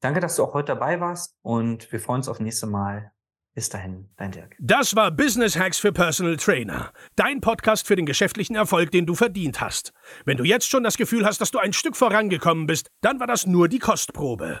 Danke, 0.00 0.20
dass 0.20 0.36
du 0.36 0.44
auch 0.44 0.52
heute 0.52 0.74
dabei 0.74 1.00
warst 1.00 1.38
und 1.40 1.90
wir 1.90 1.98
freuen 1.98 2.18
uns 2.18 2.28
auf 2.28 2.38
nächste 2.38 2.66
Mal. 2.66 3.12
Bis 3.54 3.70
dahin, 3.70 4.10
dein 4.16 4.30
Dirk. 4.30 4.54
Das 4.60 4.94
war 4.94 5.10
Business 5.10 5.58
Hacks 5.58 5.78
für 5.78 5.90
Personal 5.90 6.36
Trainer. 6.36 6.92
Dein 7.16 7.40
Podcast 7.40 7.86
für 7.86 7.96
den 7.96 8.04
geschäftlichen 8.04 8.56
Erfolg, 8.56 8.90
den 8.90 9.06
du 9.06 9.14
verdient 9.14 9.60
hast. 9.60 9.92
Wenn 10.26 10.36
du 10.36 10.44
jetzt 10.44 10.68
schon 10.68 10.84
das 10.84 10.98
Gefühl 10.98 11.24
hast, 11.24 11.40
dass 11.40 11.50
du 11.50 11.58
ein 11.58 11.72
Stück 11.72 11.96
vorangekommen 11.96 12.66
bist, 12.66 12.90
dann 13.00 13.18
war 13.20 13.26
das 13.26 13.46
nur 13.46 13.68
die 13.68 13.80
Kostprobe. 13.80 14.60